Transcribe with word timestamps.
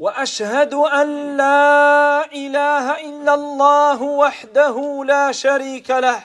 وأشهد 0.00 0.74
أن 0.74 1.36
لا 1.36 2.24
إله 2.32 3.00
إلا 3.00 3.34
الله 3.34 4.02
وحده 4.02 5.04
لا 5.04 5.32
شريك 5.32 5.90
له. 5.90 6.20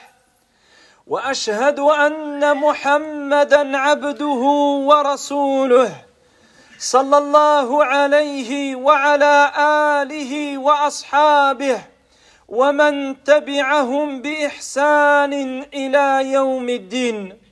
وأشهد 1.06 1.78
أن 1.78 2.56
محمدا 2.56 3.76
عبده 3.76 4.42
ورسوله 4.88 5.92
صلى 6.78 7.18
الله 7.18 7.84
عليه 7.84 8.76
وعلى 8.76 9.52
آله 10.02 10.58
وأصحابه 10.58 11.80
ومن 12.48 13.24
تبعهم 13.24 14.22
بإحسان 14.22 15.32
إلى 15.74 16.32
يوم 16.32 16.68
الدين. 16.68 17.45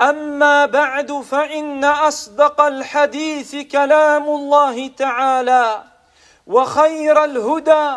أما 0.00 0.66
بعد 0.66 1.12
فإن 1.12 1.84
أصدق 1.84 2.60
الحديث 2.60 3.56
كلام 3.72 4.22
الله 4.28 4.88
تعالى 4.88 5.82
وخير 6.46 7.24
الهدى 7.24 7.96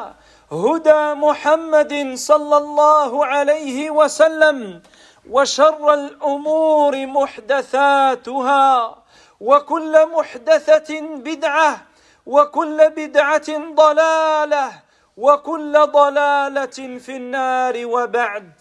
هدى 0.51 1.13
محمد 1.13 2.13
صلى 2.15 2.57
الله 2.57 3.25
عليه 3.25 3.91
وسلم 3.91 4.81
وشر 5.29 5.93
الأمور 5.93 7.05
محدثاتها 7.05 8.95
وكل 9.39 10.07
محدثة 10.07 11.01
بدعة 11.01 11.81
وكل 12.25 12.89
بدعة 12.89 13.73
ضلالة 13.75 14.71
وكل 15.17 15.73
ضلالة 15.85 16.97
في 16.97 17.15
النار 17.15 17.85
وبعد. 17.85 18.51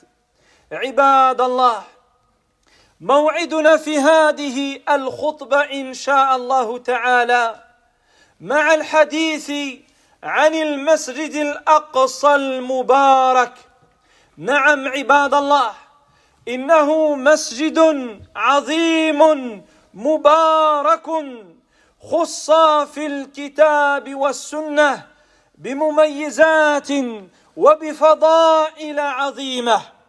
عباد 0.73 1.41
الله 1.41 1.83
موعدنا 3.01 3.77
في 3.77 3.99
هذه 3.99 4.81
الخطبة 4.89 5.61
إن 5.61 5.95
شاء 5.95 6.37
الله 6.37 6.79
تعالى 6.79 7.65
مع 8.41 8.75
الحديث 8.75 9.53
عن 10.23 10.55
المسجد 10.55 11.35
الأقصى 11.35 12.35
المبارك. 12.35 13.55
نعم 14.37 14.89
عباد 14.89 15.35
الله 15.35 15.73
إنه 16.49 17.15
مسجد 17.15 17.79
عظيم 18.37 19.21
مبارك 19.95 21.07
خص 22.11 22.51
في 22.95 23.07
الكتاب 23.07 24.15
والسنة 24.15 25.07
بمميزات 25.59 26.89
وبفضائل 27.57 29.01
عظيمة. 29.01 30.00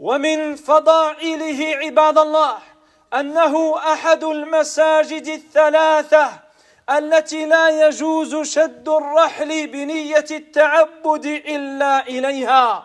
ومن 0.00 0.56
فضائله 0.56 1.76
عباد 1.76 2.18
الله 2.18 2.58
أنه 3.14 3.78
أحد 3.92 4.24
المساجد 4.24 5.26
الثلاثة 5.26 6.30
التي 6.90 7.46
لا 7.46 7.86
يجوز 7.86 8.36
شد 8.42 8.88
الرحل 8.88 9.66
بنية 9.66 10.24
التعبد 10.30 11.26
إلا 11.26 12.06
إليها. 12.06 12.84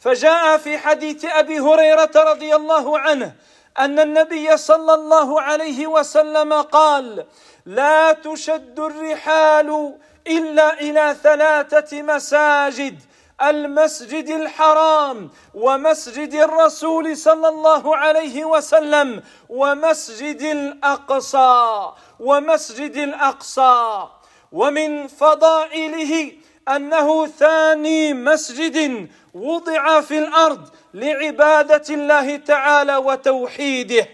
فجاء 0.00 0.56
في 0.56 0.78
حديث 0.78 1.24
أبي 1.24 1.60
هريرة 1.60 2.10
رضي 2.16 2.54
الله 2.54 2.98
عنه 2.98 3.32
أن 3.78 3.98
النبي 3.98 4.56
صلى 4.56 4.94
الله 4.94 5.40
عليه 5.40 5.86
وسلم 5.86 6.52
قال 6.52 7.26
لا 7.66 8.12
تشد 8.12 8.80
الرحال 8.80 9.94
إلا 10.26 10.80
إلى 10.80 11.16
ثلاثة 11.22 12.02
مساجد 12.02 12.98
المسجد 13.42 14.28
الحرام 14.28 15.30
ومسجد 15.54 16.34
الرسول 16.34 17.16
صلى 17.16 17.48
الله 17.48 17.96
عليه 17.96 18.44
وسلم 18.44 19.22
ومسجد 19.48 20.42
الأقصى 20.42 21.92
ومسجد 22.20 22.96
الأقصى 22.96 24.06
ومن 24.52 25.06
فضائله 25.06 26.32
أنه 26.68 27.26
ثاني 27.26 28.14
مسجد 28.14 29.08
وضع 29.34 30.00
في 30.00 30.18
الأرض 30.18 30.68
لعبادة 30.94 31.84
الله 31.90 32.36
تعالى 32.36 32.96
وتوحيده. 32.96 34.08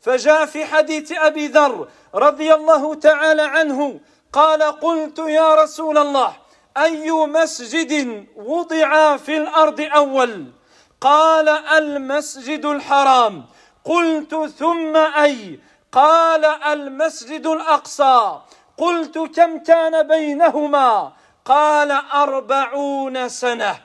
فجاء 0.00 0.46
في 0.46 0.64
حديث 0.64 1.12
أبي 1.12 1.46
ذر 1.46 1.88
رضي 2.14 2.54
الله 2.54 2.94
تعالى 2.94 3.42
عنه 3.42 4.00
قال 4.32 4.62
قلت 4.62 5.18
يا 5.18 5.54
رسول 5.54 5.98
الله 5.98 6.39
أي 6.76 7.10
مسجد 7.10 8.26
وضع 8.36 9.16
في 9.16 9.36
الأرض 9.36 9.80
أول؟ 9.80 10.46
قال 11.00 11.48
المسجد 11.48 12.64
الحرام. 12.64 13.44
قلت 13.84 14.34
ثم 14.58 14.96
أي؟ 14.96 15.60
قال 15.92 16.44
المسجد 16.44 17.46
الأقصى. 17.46 18.40
قلت 18.76 19.18
كم 19.18 19.58
كان 19.58 20.08
بينهما؟ 20.08 21.12
قال 21.44 21.90
أربعون 22.14 23.28
سنة. 23.28 23.78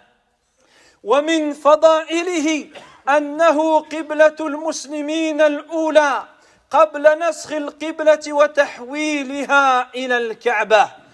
ومن 1.04 1.54
فضائله 1.54 2.68
أنه 3.10 3.80
قبلة 3.80 4.36
المسلمين 4.40 5.42
الأولى 5.42 6.24
قبل 6.72 7.20
نسخ 7.20 7.52
القبلة 7.52 8.34
وتحويلها 8.34 9.94
إلى 9.96 10.18
الكعبة. 10.18 11.05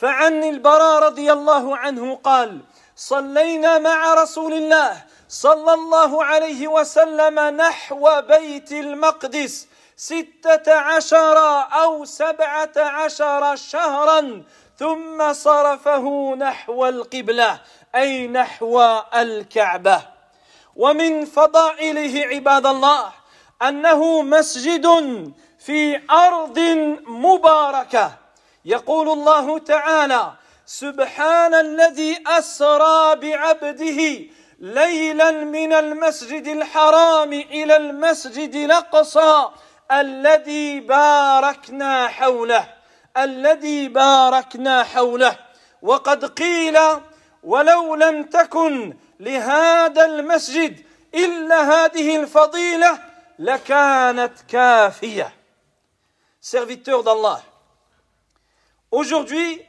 فعن 0.00 0.44
البراء 0.44 1.02
رضي 1.02 1.32
الله 1.32 1.76
عنه 1.76 2.14
قال 2.24 2.60
صلينا 2.96 3.78
مع 3.78 4.14
رسول 4.14 4.52
الله 4.52 5.04
صلى 5.28 5.74
الله 5.74 6.24
عليه 6.24 6.68
وسلم 6.68 7.38
نحو 7.56 8.22
بيت 8.22 8.72
المقدس 8.72 9.68
ستة 9.96 10.72
عشر 10.72 11.38
أو 11.82 12.04
سبعة 12.04 12.72
عشر 12.76 13.56
شهرا 13.56 14.42
ثم 14.78 15.32
صرفه 15.32 16.34
نحو 16.34 16.86
القبلة 16.86 17.60
أي 17.94 18.26
نحو 18.28 19.00
الكعبة. 19.14 20.02
ومن 20.76 21.24
فضائله 21.24 22.26
عباد 22.26 22.66
الله 22.66 23.12
أنه 23.62 24.22
مسجد 24.22 24.86
في 25.58 26.00
أرض 26.10 26.58
مباركة 27.06 28.19
يقول 28.64 29.08
الله 29.08 29.58
تعالى 29.58 30.32
سبحان 30.66 31.54
الذي 31.54 32.18
أسرى 32.26 33.16
بعبده 33.16 34.00
ليلا 34.58 35.30
من 35.30 35.72
المسجد 35.72 36.46
الحرام 36.46 37.32
إلى 37.32 37.76
المسجد 37.76 38.54
الأقصى 38.54 39.48
الذي 39.92 40.80
باركنا 40.80 42.08
حوله 42.08 42.74
الذي 43.16 43.88
باركنا 43.88 44.84
حوله. 44.84 45.36
وقد 45.82 46.24
قيل 46.24 46.78
ولو 47.42 47.94
لم 47.94 48.22
تكن 48.22 48.96
لهذا 49.20 50.04
المسجد 50.04 50.84
إلا 51.14 51.84
هذه 51.84 52.16
الفضيلة 52.16 52.98
لكانت 53.38 54.32
كافية. 54.48 55.32
Serviteur 56.40 57.02
d'Allah 57.02 57.49
Aujourd'hui, 58.90 59.62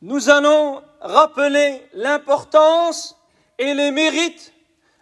nous 0.00 0.28
allons 0.28 0.82
rappeler 1.00 1.80
l'importance 1.92 3.16
et 3.56 3.72
les 3.72 3.92
mérites 3.92 4.52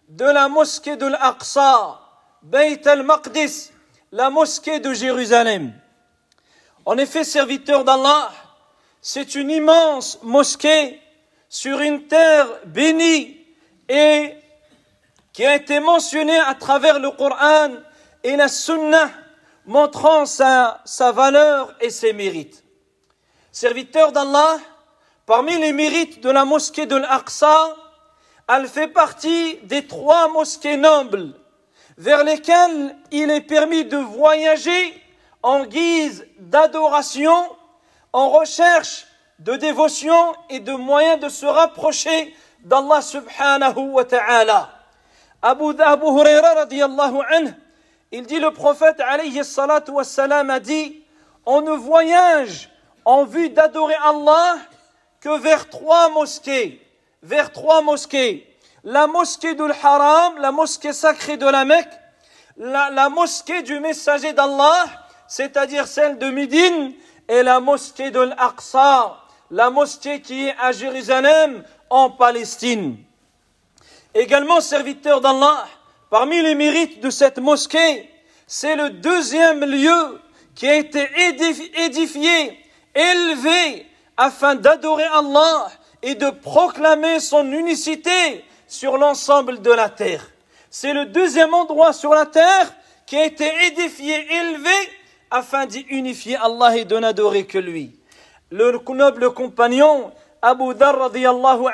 de 0.08 0.26
la 0.26 0.48
mosquée 0.48 0.96
de 0.96 1.06
l'Aqsa, 1.06 2.00
Beit 2.42 2.86
al-Maqdis, 2.86 3.70
la 4.12 4.28
mosquée 4.28 4.78
de 4.78 4.92
Jérusalem. 4.92 5.72
En 6.84 6.98
effet, 6.98 7.24
serviteur 7.24 7.82
d'Allah, 7.82 8.30
c'est 9.00 9.34
une 9.34 9.50
immense 9.50 10.18
mosquée 10.22 11.00
sur 11.48 11.80
une 11.80 12.08
terre 12.08 12.46
bénie 12.66 13.38
et 13.88 14.34
qui 15.32 15.46
a 15.46 15.56
été 15.56 15.80
mentionnée 15.80 16.40
à 16.40 16.54
travers 16.54 16.98
le 16.98 17.10
Coran 17.10 17.70
et 18.22 18.36
la 18.36 18.48
Sunna, 18.48 19.10
montrant 19.64 20.26
sa, 20.26 20.82
sa 20.84 21.10
valeur 21.10 21.74
et 21.80 21.88
ses 21.88 22.12
mérites. 22.12 22.64
Serviteur 23.52 24.12
d'Allah, 24.12 24.58
parmi 25.26 25.58
les 25.58 25.72
mérites 25.72 26.20
de 26.22 26.30
la 26.30 26.44
mosquée 26.44 26.86
de 26.86 26.96
l'Aqsa, 26.96 27.76
elle 28.48 28.68
fait 28.68 28.88
partie 28.88 29.56
des 29.64 29.86
trois 29.86 30.28
mosquées 30.28 30.76
nobles 30.76 31.34
vers 31.98 32.24
lesquelles 32.24 32.96
il 33.10 33.30
est 33.30 33.40
permis 33.40 33.84
de 33.84 33.96
voyager 33.96 34.94
en 35.42 35.64
guise 35.64 36.26
d'adoration, 36.38 37.34
en 38.12 38.30
recherche 38.30 39.06
de 39.40 39.56
dévotion 39.56 40.32
et 40.48 40.60
de 40.60 40.72
moyens 40.72 41.20
de 41.20 41.28
se 41.28 41.46
rapprocher 41.46 42.34
d'Allah 42.64 43.02
subhanahu 43.02 43.90
wa 43.90 44.04
ta'ala. 44.04 44.70
Abu, 45.42 45.74
Abu 45.78 46.06
Huraira 46.06 46.54
radiallahu 46.54 47.18
il 48.12 48.26
dit 48.26 48.38
le 48.38 48.52
prophète 48.52 49.02
salatu 49.42 49.92
a 50.30 50.60
dit 50.60 51.02
on 51.46 51.62
ne 51.62 51.72
voyage 51.72 52.69
en 53.04 53.24
vue 53.24 53.50
d'adorer 53.50 53.96
Allah 54.04 54.56
que 55.20 55.38
vers 55.38 55.68
trois 55.68 56.08
mosquées, 56.10 56.80
vers 57.22 57.52
trois 57.52 57.82
mosquées. 57.82 58.46
La 58.84 59.06
mosquée 59.06 59.54
d'Ul 59.54 59.74
Haram, 59.82 60.38
la 60.38 60.52
mosquée 60.52 60.92
sacrée 60.92 61.36
de 61.36 61.46
la 61.46 61.64
Mecque, 61.64 61.92
la, 62.56 62.90
la 62.90 63.08
mosquée 63.08 63.62
du 63.62 63.78
messager 63.80 64.32
d'Allah, 64.32 64.84
c'est-à-dire 65.28 65.86
celle 65.86 66.18
de 66.18 66.30
Médine, 66.30 66.94
et 67.28 67.42
la 67.42 67.60
mosquée 67.60 68.10
de 68.10 68.20
l'Aqsa, 68.20 69.16
la 69.50 69.70
mosquée 69.70 70.20
qui 70.20 70.46
est 70.46 70.54
à 70.60 70.72
Jérusalem, 70.72 71.62
en 71.90 72.10
Palestine. 72.10 72.96
Également 74.14 74.60
serviteur 74.60 75.20
d'Allah, 75.20 75.66
parmi 76.08 76.40
les 76.40 76.54
mérites 76.54 77.00
de 77.00 77.10
cette 77.10 77.38
mosquée, 77.38 78.10
c'est 78.46 78.76
le 78.76 78.90
deuxième 78.90 79.64
lieu 79.64 80.20
qui 80.54 80.66
a 80.68 80.74
été 80.74 81.08
édifié, 81.76 82.59
élevé, 82.94 83.86
afin 84.16 84.54
d'adorer 84.54 85.04
Allah 85.04 85.68
et 86.02 86.14
de 86.14 86.30
proclamer 86.30 87.20
son 87.20 87.50
unicité 87.52 88.44
sur 88.66 88.96
l'ensemble 88.96 89.62
de 89.62 89.70
la 89.70 89.88
terre. 89.88 90.30
C'est 90.70 90.92
le 90.92 91.06
deuxième 91.06 91.52
endroit 91.54 91.92
sur 91.92 92.14
la 92.14 92.26
terre 92.26 92.72
qui 93.06 93.16
a 93.16 93.24
été 93.24 93.50
édifié, 93.66 94.14
élevé, 94.32 94.70
afin 95.30 95.66
d'y 95.66 95.80
unifier 95.88 96.36
Allah 96.36 96.76
et 96.76 96.84
de 96.84 96.96
n'adorer 96.96 97.46
que 97.46 97.58
lui. 97.58 97.96
Le 98.50 98.78
noble 98.94 99.32
compagnon 99.32 100.12
Abu 100.42 100.74
Dhar 100.74 100.98
radiallahu 100.98 101.66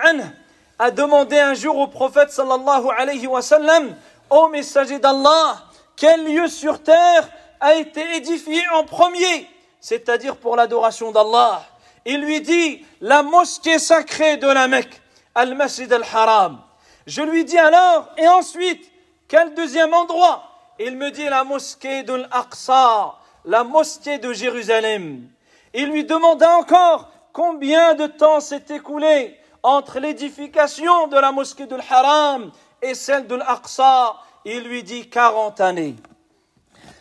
a 0.79 0.91
demandé 0.91 1.39
un 1.39 1.55
jour 1.55 1.79
au 1.79 1.87
prophète 1.87 2.31
sallallahu 2.31 2.89
alayhi 2.99 3.27
wa 3.27 3.41
sallam, 3.41 3.97
ô 4.29 4.49
messager 4.49 4.99
d'Allah, 4.99 5.65
quel 5.97 6.25
lieu 6.25 6.49
sur 6.49 6.83
terre 6.83 7.29
a 7.61 7.75
été 7.75 8.03
édifié 8.17 8.61
en 8.75 8.85
premier, 8.85 9.49
c'est-à-dire 9.87 10.35
pour 10.35 10.57
l'adoration 10.57 11.13
d'Allah 11.13 11.63
Il 12.05 12.21
lui 12.23 12.41
dit, 12.41 12.85
la 13.01 13.23
mosquée 13.23 13.79
sacrée 13.79 14.37
de 14.37 14.49
la 14.49 14.67
Mecque, 14.67 15.01
Al-Masjid 15.33 15.93
al-Haram. 15.93 16.61
Je 17.07 17.23
lui 17.23 17.45
dis 17.45 17.57
alors, 17.57 18.09
et 18.17 18.27
ensuite, 18.27 18.91
quel 19.29 19.55
deuxième 19.55 19.95
endroit? 19.95 20.43
Il 20.81 20.97
me 20.97 21.13
dit 21.13 21.27
la 21.27 21.45
mosquée 21.45 22.03
de 22.03 22.15
l'Aqsa, 22.15 23.15
la 23.45 23.63
mosquée 23.63 24.19
de 24.19 24.33
Jérusalem. 24.33 25.29
Il 25.73 25.87
lui 25.91 26.03
demanda 26.03 26.57
encore 26.57 27.09
combien 27.33 27.95
de 27.95 28.09
temps 28.09 28.41
s'est 28.41 28.65
écoulé 28.71 29.39
entre 29.63 30.01
l'édification 30.01 31.07
de 31.07 31.17
la 31.17 31.31
mosquée 31.31 31.67
de 31.67 31.77
l'Haram 31.77 32.51
et 32.83 32.95
celle 32.95 33.29
de 33.29 33.37
l'Aqsa? 33.37 34.17
Il 34.45 34.65
lui 34.65 34.83
dit 34.83 35.09
40 35.09 35.61
années. 35.61 35.95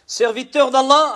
Serviteur 0.06 0.70
d'Allah, 0.70 1.16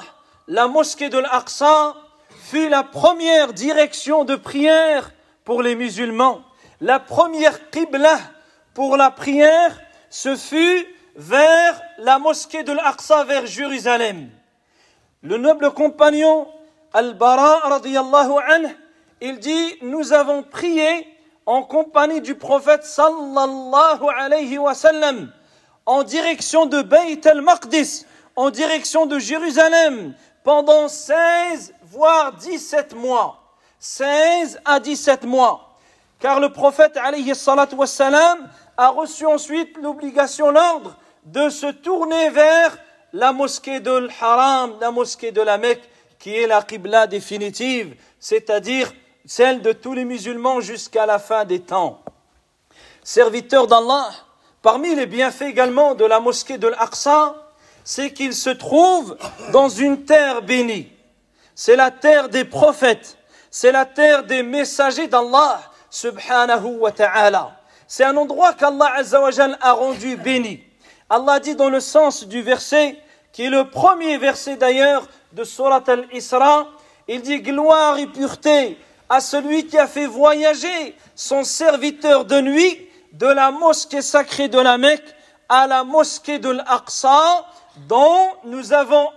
la 0.50 0.68
mosquée 0.68 1.10
de 1.10 1.20
l'Aqsa 1.20 1.96
fut 2.30 2.70
la 2.70 2.84
première 2.84 3.54
direction 3.54 4.26
de 4.26 4.36
prière 4.36 5.12
pour 5.46 5.62
les 5.62 5.76
musulmans. 5.76 6.42
La 6.82 7.00
première 7.00 7.70
qibla 7.70 8.18
pour 8.74 8.98
la 8.98 9.12
prière, 9.12 9.80
ce 10.10 10.36
fut 10.36 10.88
vers 11.16 11.80
la 12.00 12.18
mosquée 12.18 12.64
de 12.64 12.72
l'Aqsa, 12.72 13.24
vers 13.26 13.46
Jérusalem. 13.46 14.30
Le 15.22 15.38
noble 15.38 15.72
compagnon 15.72 16.48
Al-Bara 16.94 17.62
il 19.22 19.40
dit, 19.40 19.76
nous 19.84 20.14
avons 20.14 20.42
prié 20.42 21.08
en 21.46 21.62
compagnie 21.62 22.22
du 22.22 22.36
prophète 22.36 22.86
sallallahu 22.86 24.04
alayhi 24.18 24.58
wa 24.58 24.74
sallam 24.74 25.32
en 25.86 26.04
direction 26.04 26.66
de 26.66 26.82
Bayt 26.82 27.28
al-Maqdis, 27.28 28.06
en 28.36 28.50
direction 28.50 29.06
de 29.06 29.20
Jérusalem 29.20 30.16
pendant 30.50 30.88
16 30.88 31.76
voire 31.84 32.34
17 32.34 32.96
mois. 32.96 33.40
16 33.78 34.60
à 34.66 34.80
17 34.80 35.26
mois. 35.26 35.78
Car 36.20 36.40
le 36.40 36.52
prophète 36.52 36.98
a 36.98 38.88
reçu 38.88 39.28
ensuite 39.28 39.78
l'obligation, 39.78 40.50
l'ordre 40.50 40.98
de 41.26 41.50
se 41.52 41.68
tourner 41.68 42.32
vers 42.32 42.80
la 43.14 43.32
mosquée 43.32 43.80
de 43.80 43.92
l'Haram, 43.92 44.74
la 44.82 44.90
mosquée 44.90 45.32
de 45.32 45.42
la 45.42 45.60
Mecque, 45.60 45.88
qui 46.18 46.36
est 46.36 46.48
la 46.48 46.64
Qibla 46.64 47.06
définitive, 47.06 47.96
c'est-à-dire 48.20 48.92
celle 49.28 49.62
de 49.62 49.72
tous 49.72 49.94
les 49.94 50.04
musulmans 50.04 50.62
jusqu'à 50.62 51.06
la 51.06 51.20
fin 51.20 51.46
des 51.46 51.60
temps. 51.60 52.02
Serviteur 53.04 53.68
d'Allah, 53.68 54.10
parmi 54.64 54.96
les 54.96 55.06
bienfaits 55.06 55.44
également 55.44 55.94
de 55.94 56.06
la 56.06 56.20
mosquée 56.20 56.58
de 56.58 56.70
l'Aqsa, 56.70 57.36
c'est 57.84 58.12
qu'il 58.12 58.34
se 58.34 58.50
trouve 58.50 59.18
dans 59.52 59.70
une 59.70 60.06
terre 60.06 60.42
bénie. 60.42 60.92
C'est 61.56 61.76
la 61.76 61.92
terre 61.92 62.30
des 62.30 62.46
prophètes, 62.46 63.18
c'est 63.52 63.72
la 63.72 63.86
terre 63.86 64.24
des 64.24 64.44
messagers 64.44 65.08
d'Allah, 65.08 65.62
subhanahu 65.90 66.78
wa 66.78 66.92
ta'ala. 66.92 67.60
C'est 67.88 68.04
un 68.04 68.16
endroit 68.16 68.54
qu'Allah 68.54 68.94
a 69.62 69.74
rendu 69.74 70.16
béni. 70.16 70.64
Allah 71.10 71.40
dit 71.40 71.56
dans 71.56 71.70
le 71.70 71.80
sens 71.80 72.24
du 72.26 72.42
verset, 72.42 72.98
qui 73.32 73.46
est 73.46 73.50
le 73.50 73.70
premier 73.70 74.18
verset 74.18 74.58
d'ailleurs 74.58 75.08
de 75.34 75.44
Surat 75.44 75.84
al-Isra, 75.88 76.68
il 77.08 77.22
dit 77.22 77.42
gloire 77.42 77.98
et 77.98 78.06
pureté 78.08 78.78
à 79.10 79.20
celui 79.20 79.66
qui 79.66 79.78
a 79.78 79.88
fait 79.88 80.06
voyager 80.06 80.96
son 81.16 81.44
serviteur 81.44 82.26
de 82.26 82.40
nuit 82.40 82.88
de 83.14 83.26
la 83.26 83.50
mosquée 83.50 84.04
sacrée 84.04 84.48
de 84.48 84.60
la 84.60 84.78
Mecque 84.78 85.16
à 85.50 85.66
la 85.66 85.84
mosquée 85.84 86.38
de 86.38 86.50
l'Aqsa, 86.50 87.46
dont 87.89 88.29
nous 88.45 88.73
avons 88.73 89.11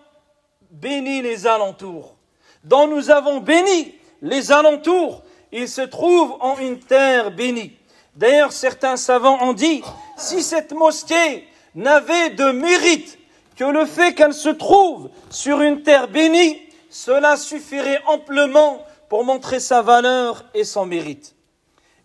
béni 0.71 1.21
les 1.21 1.47
alentours, 1.47 2.15
dont 2.63 2.87
nous 2.87 3.09
avons 3.09 3.39
béni 3.39 3.95
les 4.21 4.51
alentours. 4.51 5.23
Il 5.51 5.69
se 5.69 5.81
trouve 5.81 6.35
en 6.39 6.57
une 6.57 6.79
terre 6.79 7.31
bénie. 7.31 7.77
D'ailleurs, 8.15 8.51
certains 8.51 8.97
savants 8.97 9.37
ont 9.41 9.53
dit, 9.53 9.83
si 10.17 10.41
cette 10.41 10.73
mosquée 10.73 11.47
n'avait 11.75 12.31
de 12.31 12.51
mérite 12.51 13.17
que 13.55 13.63
le 13.63 13.85
fait 13.85 14.13
qu'elle 14.13 14.33
se 14.33 14.49
trouve 14.49 15.09
sur 15.29 15.61
une 15.61 15.83
terre 15.83 16.07
bénie, 16.07 16.59
cela 16.89 17.37
suffirait 17.37 18.01
amplement 18.07 18.85
pour 19.09 19.23
montrer 19.23 19.59
sa 19.59 19.81
valeur 19.81 20.43
et 20.53 20.63
son 20.63 20.85
mérite. 20.85 21.33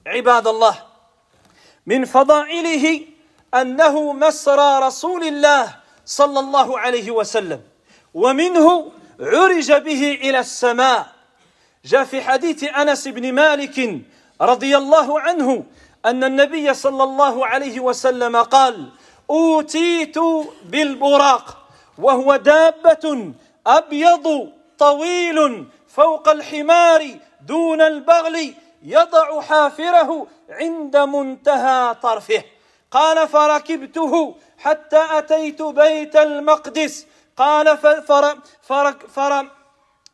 عباد 0.07 0.47
الله 0.47 0.75
من 1.87 2.05
فضائله 2.05 3.01
أنه 3.55 4.13
مسرى 4.13 4.79
رسول 4.83 5.23
الله 5.25 5.83
صلى 6.08 6.40
الله 6.40 6.80
عليه 6.80 7.12
وسلم. 7.12 7.62
ومنه 8.14 8.92
عرج 9.20 9.70
به 9.74 10.04
إلى 10.24 10.40
السماء. 10.40 11.08
جاء 11.86 12.04
في 12.04 12.22
حديث 12.22 12.64
أنس 12.64 13.08
بن 13.08 13.34
مالك 13.34 14.02
رضي 14.42 14.78
الله 14.78 15.20
عنه 15.20 15.64
أن 16.06 16.24
النبي 16.24 16.74
صلى 16.74 17.04
الله 17.04 17.46
عليه 17.48 17.80
وسلم 17.80 18.36
قال 18.36 18.90
أوتيت 19.30 20.16
بالبراق 20.66 21.68
وهو 21.98 22.36
دابة 22.36 23.34
أبيض 23.68 24.50
طويل 24.80 25.66
فوق 25.88 26.30
الحمار 26.30 27.02
دون 27.48 27.82
البغل 27.82 28.54
يضع 28.84 29.42
حافره 29.42 30.28
عند 30.50 30.98
منتهى 30.98 31.96
طرفه. 32.02 32.44
قال 32.98 33.28
فركبته 33.28 34.36
حتى 34.58 35.04
أتيت 35.12 35.62
بيت 35.62 36.16
المقدس. 36.16 37.08
قال 37.38 37.78
فر 37.78 38.02
فر 38.64 38.94
فر 39.16 39.48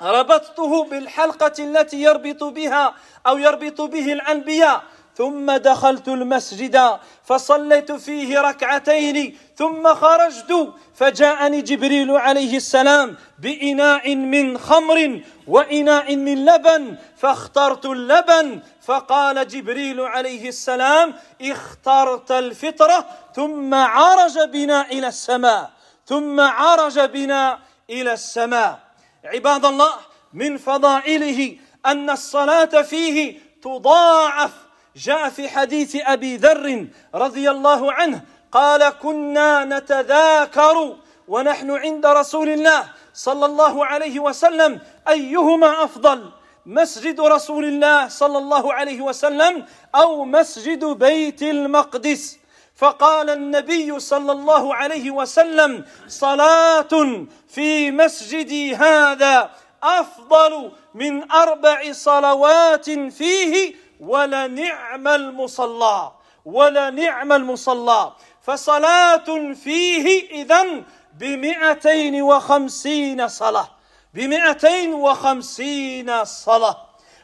ربطته 0.02 0.84
بالحلقة 0.84 1.54
التي 1.60 2.02
يربط 2.02 2.44
بها 2.44 2.94
أو 3.28 3.38
يربط 3.38 3.82
به 3.82 4.14
الأنبياء. 4.14 4.84
ثم 5.16 5.52
دخلت 5.52 6.08
المسجد 6.08 7.00
فصليت 7.24 7.92
فيه 7.92 8.40
ركعتين 8.40 9.38
ثم 9.58 9.94
خرجت 9.94 10.74
فجاءني 10.96 11.62
جبريل 11.62 12.12
عليه 12.12 12.58
السلام 12.58 13.16
بإناء 13.40 14.16
من 14.16 14.58
خمر 14.58 15.22
وإناء 15.48 16.16
من 16.16 16.46
لبن 16.46 16.96
فاخترت 17.18 17.86
اللبن 17.86 18.60
فقال 18.82 19.48
جبريل 19.48 20.02
عليه 20.02 20.50
السلام 20.50 21.14
اخترت 21.42 22.32
الفطرة 22.32 23.06
ثم 23.36 23.74
عرج 23.74 24.40
بنا 24.40 24.92
إلى 24.92 25.08
السماء 25.08 25.72
ثم 26.06 26.40
عرج 26.40 27.00
بنا 27.00 27.60
إلى 27.90 28.14
السماء. 28.14 28.80
عباد 29.26 29.66
الله 29.66 29.94
من 30.34 30.58
فضائله 30.58 31.58
أن 31.86 32.10
الصلاة 32.10 32.82
فيه 32.82 33.40
تضاعف 33.62 34.52
جاء 34.96 35.30
في 35.30 35.50
حديث 35.50 35.96
أبي 35.96 36.38
ذر 36.38 36.88
رضي 37.16 37.52
الله 37.52 37.94
عنه 37.94 38.22
قال 38.52 38.90
كنا 38.90 39.66
نتذاكر 39.66 40.96
ونحن 41.28 41.72
عند 41.72 42.06
رسول 42.06 42.50
الله 42.50 42.86
صلى 43.14 43.46
الله 43.46 43.86
عليه 43.86 44.20
وسلم 44.20 44.80
أيهما 45.08 45.84
أفضل 45.84 46.32
مسجد 46.66 47.22
رسول 47.22 47.66
الله 47.66 48.08
صلى 48.08 48.38
الله 48.38 48.74
عليه 48.74 49.02
وسلم 49.02 49.66
أو 49.96 50.26
مسجد 50.26 50.86
بيت 50.86 51.42
المقدس؟ 51.42 52.38
فقال 52.76 53.30
النبي 53.30 54.00
صلى 54.00 54.32
الله 54.32 54.76
عليه 54.76 55.12
وسلم 55.12 55.86
صلاة 56.08 57.26
في 57.48 57.92
مسجدي 57.92 58.76
هذا 58.76 59.50
أفضل 59.84 60.72
من 60.94 61.32
أربع 61.32 61.92
صلوات 61.92 62.90
فيه 62.90 63.76
ولنعم 64.00 65.08
المصلى 65.08 66.12
ولنعم 66.46 67.32
المصلى. 67.32 68.14
فصلاة 68.42 69.54
فيه 69.54 70.30
إذن 70.32 70.84
بمئتين 71.20 72.22
وخمسين 72.22 73.28
صلاة 73.28 73.68
بمئتين 74.14 74.94
وخمسين 74.94 76.26
صلاة. 76.26 76.78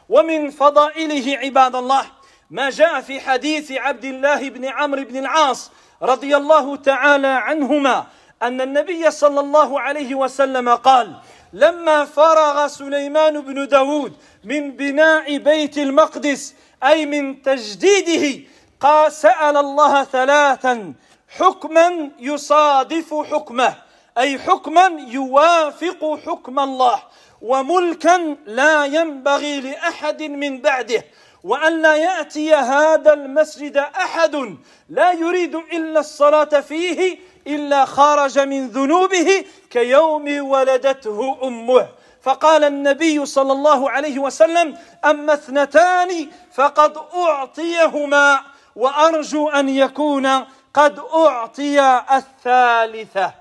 ومن 0.08 0.50
فضائله 0.50 1.38
عباد 1.38 1.76
الله 1.76 2.04
ما 2.50 2.70
جاء 2.70 3.00
في 3.00 3.20
حديث 3.20 3.72
عبد 3.72 4.04
الله 4.04 4.50
بن 4.50 4.64
عمرو 4.64 5.04
بن 5.04 5.16
العاص 5.16 5.70
رضي 6.02 6.36
الله 6.36 6.76
تعالى 6.76 7.26
عنهما 7.26 8.06
أن 8.42 8.60
النبي 8.60 9.10
صلى 9.10 9.40
الله 9.40 9.80
عليه 9.80 10.14
وسلم 10.14 10.68
قال 10.68 11.16
لما 11.52 12.04
فرغ 12.04 12.66
سليمان 12.66 13.40
بن 13.40 13.68
داود 13.68 14.12
من 14.44 14.70
بناء 14.70 15.36
بيت 15.36 15.78
المقدس 15.78 16.54
أي 16.84 17.06
من 17.06 17.42
تجديده 17.42 18.40
قال 18.80 19.12
سأل 19.12 19.56
الله 19.56 20.04
ثلاثا 20.04 20.94
حكما 21.28 22.10
يصادف 22.18 23.14
حكمه 23.14 23.74
أي 24.18 24.38
حكما 24.38 24.90
يوافق 25.08 26.18
حكم 26.26 26.58
الله 26.60 27.02
وملكا 27.42 28.36
لا 28.46 28.84
ينبغي 28.84 29.60
لأحد 29.60 30.22
من 30.22 30.60
بعده. 30.60 31.04
وأن 31.44 31.82
لا 31.82 31.96
يأتي 31.96 32.54
هذا 32.54 33.12
المسجد 33.12 33.76
أحد 33.76 34.56
لا 34.88 35.12
يريد 35.12 35.54
إلا 35.54 36.00
الصلاة 36.00 36.60
فيه 36.60 37.18
إلا 37.46 37.84
خرج 37.84 38.38
من 38.38 38.68
ذنوبه 38.68 39.44
كيوم 39.70 40.50
ولدته 40.50 41.38
أمه. 41.42 41.88
فقال 42.22 42.64
النبي 42.64 43.26
صلى 43.26 43.52
الله 43.52 43.90
عليه 43.90 44.18
وسلم 44.18 44.78
أما 45.04 45.34
اثنتان 45.34 46.28
فقد 46.52 46.96
أعطيهما 47.14 48.40
وأرجو 48.76 49.48
أن 49.48 49.68
يكون 49.68 50.44
قد 50.74 50.98
أعطي 51.14 51.80
الثالثة. 52.12 53.32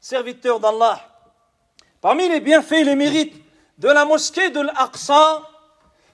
Serviteur 0.00 0.58
d'Allah 0.58 0.98
parmi 2.00 2.28
les 2.28 2.40
bienfaits 2.40 2.72
et 2.72 2.84
les 2.84 2.96
mérites 2.96 3.34
de 3.78 3.88
la 3.88 4.04
mosquée 4.04 4.50
de 4.50 4.60
l'Aqsa 4.60 5.42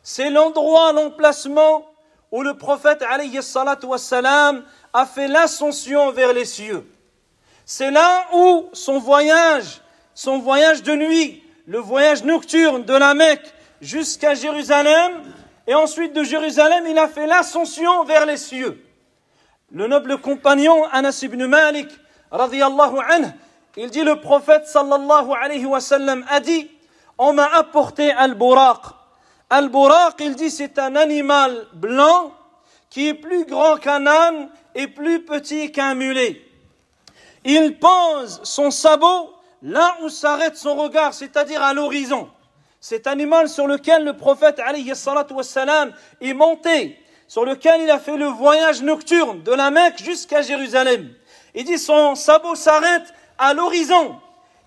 c'est 0.08 0.30
l'endroit 0.30 0.94
l'emplacement 0.94 1.84
où 2.32 2.42
le 2.42 2.54
prophète 2.54 3.04
wassalam 3.82 4.64
a 4.94 5.04
fait 5.04 5.28
l'ascension 5.28 6.12
vers 6.12 6.32
les 6.32 6.46
cieux 6.46 6.90
c'est 7.66 7.90
là 7.90 8.24
où 8.32 8.70
son 8.72 8.98
voyage 8.98 9.82
son 10.14 10.38
voyage 10.38 10.82
de 10.82 10.94
nuit 10.94 11.42
le 11.66 11.78
voyage 11.78 12.24
nocturne 12.24 12.84
de 12.84 12.94
la 12.94 13.12
Mecque 13.12 13.52
jusqu'à 13.82 14.32
Jérusalem 14.32 15.12
et 15.66 15.74
ensuite 15.74 16.14
de 16.14 16.24
Jérusalem 16.24 16.86
il 16.88 16.98
a 16.98 17.06
fait 17.06 17.26
l'ascension 17.26 18.04
vers 18.04 18.24
les 18.24 18.38
cieux 18.38 18.82
le 19.72 19.88
noble 19.88 20.22
compagnon 20.22 20.84
Anas 20.90 21.20
ibn 21.22 21.44
Malik, 21.44 21.88
radiallahu 22.30 22.96
il 23.76 23.90
dit 23.90 24.04
le 24.04 24.18
prophète 24.22 24.66
sallallahu 24.68 25.32
alayhi 25.38 25.66
wa 25.66 25.80
sallam 25.80 26.24
a 26.30 26.40
dit 26.40 26.70
On 27.18 27.34
m'a 27.34 27.46
apporté 27.46 28.10
Al-Buraq. 28.10 28.97
Al-Buraq, 29.50 30.16
il 30.20 30.34
dit, 30.34 30.50
c'est 30.50 30.78
un 30.78 30.94
animal 30.96 31.66
blanc 31.72 32.32
qui 32.90 33.08
est 33.08 33.14
plus 33.14 33.44
grand 33.44 33.76
qu'un 33.76 34.06
âne 34.06 34.48
et 34.74 34.86
plus 34.86 35.24
petit 35.24 35.72
qu'un 35.72 35.94
mulet. 35.94 36.42
Il 37.44 37.78
pose 37.78 38.40
son 38.42 38.70
sabot 38.70 39.32
là 39.62 39.96
où 40.02 40.08
s'arrête 40.08 40.56
son 40.56 40.74
regard, 40.74 41.14
c'est-à-dire 41.14 41.62
à, 41.62 41.72
l'horizon. 41.72 42.28
Cet 42.80 43.06
animal 43.06 43.48
sur 43.48 43.66
lequel 43.66 44.04
le 44.04 44.16
prophète 44.16 44.60
alayhi 44.60 44.90
est 44.90 46.32
monté 46.34 46.98
sur 47.26 47.44
lequel 47.44 47.82
il 47.82 47.90
a 47.90 47.98
fait 47.98 48.16
le 48.16 48.26
voyage 48.26 48.82
nocturne 48.82 49.42
de 49.42 49.52
la 49.52 49.70
Mecque 49.70 50.02
jusqu'à 50.02 50.42
Jérusalem. 50.42 51.12
Il 51.54 51.64
dit 51.64 51.78
son 51.78 52.14
sabot 52.14 52.54
s'arrête 52.54 53.12
à 53.36 53.52
l'horizon. 53.52 54.16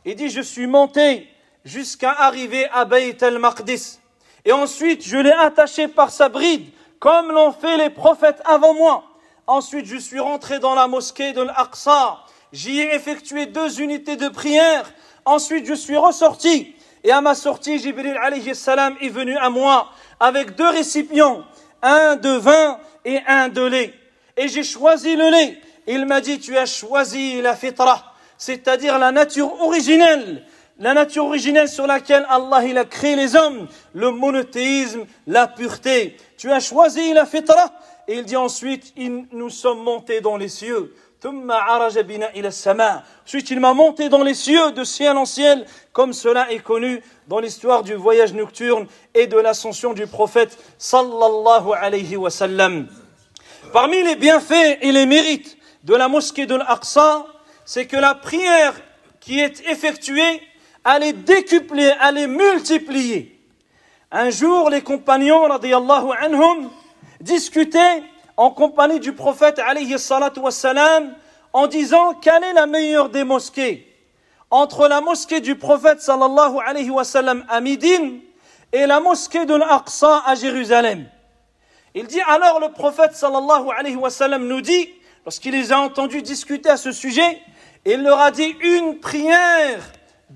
Il 0.05 0.15
dit 0.15 0.29
je 0.29 0.41
suis 0.41 0.67
monté 0.67 1.27
jusqu'à 1.63 2.11
arriver 2.11 2.67
à 2.71 2.85
Bayt 2.85 3.21
el-Maqdis. 3.23 4.00
Et 4.45 4.51
ensuite 4.51 5.05
je 5.05 5.17
l'ai 5.17 5.31
attaché 5.31 5.87
par 5.87 6.11
sa 6.11 6.29
bride 6.29 6.65
comme 6.99 7.31
l'ont 7.31 7.51
fait 7.51 7.77
les 7.77 7.89
prophètes 7.89 8.41
avant 8.45 8.73
moi. 8.73 9.03
Ensuite 9.47 9.85
je 9.85 9.97
suis 9.97 10.19
rentré 10.19 10.59
dans 10.59 10.75
la 10.75 10.87
mosquée 10.87 11.33
de 11.33 11.41
l'Aqsa. 11.41 12.19
J'y 12.53 12.79
ai 12.79 12.95
effectué 12.95 13.45
deux 13.45 13.81
unités 13.81 14.15
de 14.15 14.29
prière. 14.29 14.91
Ensuite 15.25 15.65
je 15.65 15.73
suis 15.73 15.97
ressorti. 15.97 16.75
Et 17.03 17.11
à 17.11 17.19
ma 17.21 17.33
sortie, 17.33 17.79
Jibril 17.79 18.15
alayhi 18.21 18.53
salam 18.53 18.95
est 19.01 19.09
venu 19.09 19.35
à 19.35 19.49
moi 19.49 19.89
avec 20.19 20.55
deux 20.55 20.69
récipients 20.69 21.43
un 21.81 22.15
de 22.15 22.29
vin 22.29 22.79
et 23.05 23.19
un 23.27 23.49
de 23.49 23.61
lait. 23.61 23.93
Et 24.37 24.47
j'ai 24.47 24.63
choisi 24.63 25.15
le 25.15 25.29
lait. 25.29 25.59
Il 25.87 26.05
m'a 26.05 26.21
dit, 26.21 26.39
tu 26.39 26.57
as 26.57 26.65
choisi 26.65 27.41
la 27.41 27.55
fitra, 27.55 28.13
c'est-à-dire 28.37 28.99
la 28.99 29.11
nature 29.11 29.61
originelle, 29.61 30.45
la 30.81 30.95
nature 30.95 31.25
originelle 31.25 31.69
sur 31.69 31.85
laquelle 31.85 32.25
Allah 32.27 32.65
il 32.65 32.77
a 32.77 32.85
créé 32.85 33.15
les 33.15 33.35
hommes, 33.35 33.67
le 33.93 34.09
monothéisme, 34.09 35.05
la 35.27 35.47
pureté. 35.47 36.17
Tu 36.37 36.51
as 36.51 36.59
choisi 36.59 37.13
la 37.13 37.27
fitra. 37.27 37.71
Et 38.07 38.15
il 38.15 38.25
dit 38.25 38.35
ensuite, 38.35 38.93
nous 39.31 39.51
sommes 39.51 39.83
montés 39.83 40.21
dans 40.21 40.37
les 40.37 40.49
cieux. 40.49 40.95
Ensuite, 41.23 43.51
il 43.51 43.59
m'a 43.59 43.75
monté 43.75 44.09
dans 44.09 44.23
les 44.23 44.33
cieux, 44.33 44.71
de 44.71 44.83
ciel 44.83 45.17
en 45.17 45.25
ciel, 45.25 45.67
comme 45.93 46.13
cela 46.13 46.51
est 46.51 46.63
connu 46.63 47.03
dans 47.27 47.39
l'histoire 47.39 47.83
du 47.83 47.93
voyage 47.93 48.33
nocturne 48.33 48.87
et 49.13 49.27
de 49.27 49.37
l'ascension 49.37 49.93
du 49.93 50.07
prophète 50.07 50.57
sallallahu 50.79 51.73
alayhi 51.79 52.15
wa. 52.15 52.31
Parmi 53.71 54.01
les 54.01 54.15
bienfaits 54.15 54.79
et 54.81 54.91
les 54.91 55.05
mérites 55.05 55.59
de 55.83 55.93
la 55.93 56.07
mosquée 56.07 56.47
de 56.47 56.55
l'Aqsa, 56.55 57.27
c'est 57.65 57.85
que 57.85 57.97
la 57.97 58.15
prière 58.15 58.73
qui 59.19 59.39
est 59.39 59.61
effectuée, 59.69 60.41
elle 60.85 61.03
est 61.03 61.13
décuplée, 61.13 61.91
elle 62.01 62.17
est 62.17 62.27
multipliée. 62.27 63.39
Un 64.11 64.29
jour, 64.29 64.69
les 64.69 64.81
compagnons, 64.81 65.43
radiyallahu 65.43 66.11
anhum, 66.19 66.69
discutaient 67.19 68.03
en 68.35 68.49
compagnie 68.49 68.99
du 68.99 69.13
prophète 69.13 69.59
alayhi 69.59 69.97
salatu 69.99 70.39
wassalam, 70.39 71.13
en 71.53 71.67
disant 71.67 72.13
quelle 72.15 72.43
est 72.43 72.53
la 72.53 72.65
meilleure 72.65 73.09
des 73.09 73.23
mosquées? 73.23 73.87
Entre 74.49 74.87
la 74.87 74.99
mosquée 74.99 75.39
du 75.39 75.55
prophète 75.55 76.01
sallallahu 76.01 76.57
alayhi 76.65 76.89
wa 76.89 77.03
sallam 77.03 77.45
à 77.47 77.61
Médine 77.61 78.19
et 78.73 78.85
la 78.85 78.99
mosquée 78.99 79.45
de 79.45 79.55
l'Aqsa 79.55 80.23
à 80.25 80.35
Jérusalem. 80.35 81.05
Il 81.93 82.07
dit 82.07 82.21
alors 82.21 82.59
le 82.59 82.71
prophète 82.71 83.13
sallallahu 83.13 83.69
alayhi 83.77 83.95
wa 83.95 84.09
sallam 84.09 84.47
nous 84.47 84.61
dit, 84.61 84.89
lorsqu'il 85.25 85.51
les 85.53 85.71
a 85.71 85.79
entendus 85.79 86.21
discuter 86.21 86.69
à 86.69 86.77
ce 86.77 86.91
sujet, 86.91 87.41
il 87.85 88.01
leur 88.01 88.19
a 88.19 88.31
dit 88.31 88.55
une 88.61 88.99
prière 88.99 89.79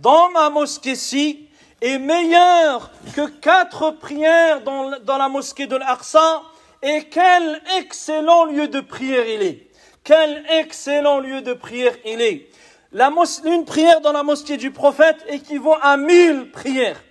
dans 0.02 0.30
ma 0.32 0.50
mosquée-ci 0.50 1.48
est 1.82 1.98
meilleure 1.98 2.92
que 3.16 3.28
quatre 3.28 3.92
prières 3.92 4.62
dans, 4.62 5.18
la 5.18 5.30
mosquée 5.30 5.68
de 5.68 5.76
l'Aqsa 5.76 6.42
et 6.82 7.06
quel 7.06 7.62
excellent 7.78 8.46
lieu 8.46 8.68
de 8.68 8.80
prière 8.80 9.28
il 9.28 9.42
est. 9.42 9.68
Quel 10.04 10.46
excellent 10.50 11.20
lieu 11.20 11.42
de 11.42 11.54
prière 11.54 11.96
il 12.06 12.22
est. 12.22 12.50
La 12.92 13.12
une 13.44 13.66
prière 13.66 14.02
dans 14.02 14.12
la 14.12 14.24
mosquée 14.24 14.58
du 14.58 14.72
prophète 14.72 15.18
équivaut 15.28 15.76
à 15.82 15.98
mille 15.98 16.52
prières. 16.52 17.02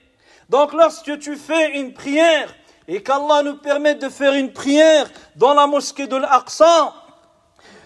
Donc 0.49 0.73
lorsque 0.73 1.19
tu 1.19 1.37
fais 1.37 1.79
une 1.79 1.93
prière 1.93 2.55
et 2.87 3.03
qu'Allah 3.03 3.43
nous 3.43 3.57
permet 3.57 3.95
de 3.95 4.09
faire 4.09 4.35
une 4.35 4.53
prière 4.53 5.11
dans 5.37 5.55
la 5.55 5.67
mosquée 5.67 6.07
de 6.07 6.17
l'Aqsa, 6.17 6.95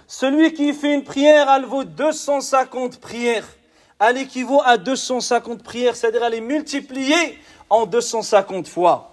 celui 0.07 0.52
qui 0.52 0.73
fait 0.73 0.95
une 0.95 1.05
prière, 1.05 1.49
elle 1.50 1.64
vaut 1.64 1.85
250 1.85 3.00
prières. 3.00 3.47
Elle 4.00 4.19
équivaut 4.19 4.62
à 4.64 4.76
250 4.76 5.62
prières, 5.62 5.97
c'est-à-dire 5.97 6.23
elle 6.23 6.35
est 6.35 6.40
multipliée 6.40 7.38
en 7.69 7.85
250 7.85 8.69
fois. 8.69 9.11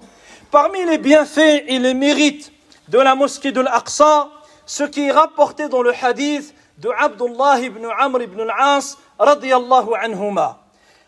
Parmi 0.51 0.85
les 0.85 0.99
bienfaits 0.99 1.63
et 1.67 1.79
les 1.79 1.95
mérites 1.95 2.51
de 2.89 2.99
la 2.99 3.15
mosquée 3.15 3.51
de 3.51 3.61
l'Aqsa, 3.61 4.29
ce 4.65 4.83
qui 4.83 5.07
est 5.07 5.11
rapporté 5.11 5.69
dans 5.69 5.81
le 5.81 5.91
hadith 5.91 6.53
de 6.77 6.89
Abdullah 6.99 7.61
ibn 7.61 7.87
Amr 7.97 8.21
ibn 8.21 8.41
al-As 8.41 8.97
radiyallahu 9.17 9.95
anhuma. 9.99 10.59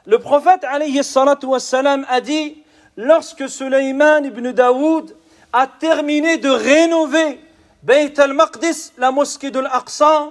Le 0.05 0.17
prophète 0.17 0.63
a 0.63 2.21
dit 2.21 2.63
lorsque 2.95 3.47
Sulayman 3.47 4.25
ibn 4.25 4.51
Daoud 4.53 5.15
a 5.53 5.67
terminé 5.67 6.37
de 6.37 6.49
rénover 6.49 7.39
Bayt 7.83 8.19
al-Maqdis, 8.19 8.93
la 8.97 9.11
mosquée 9.11 9.51
de 9.51 9.59
l'Aqsa, 9.59 10.29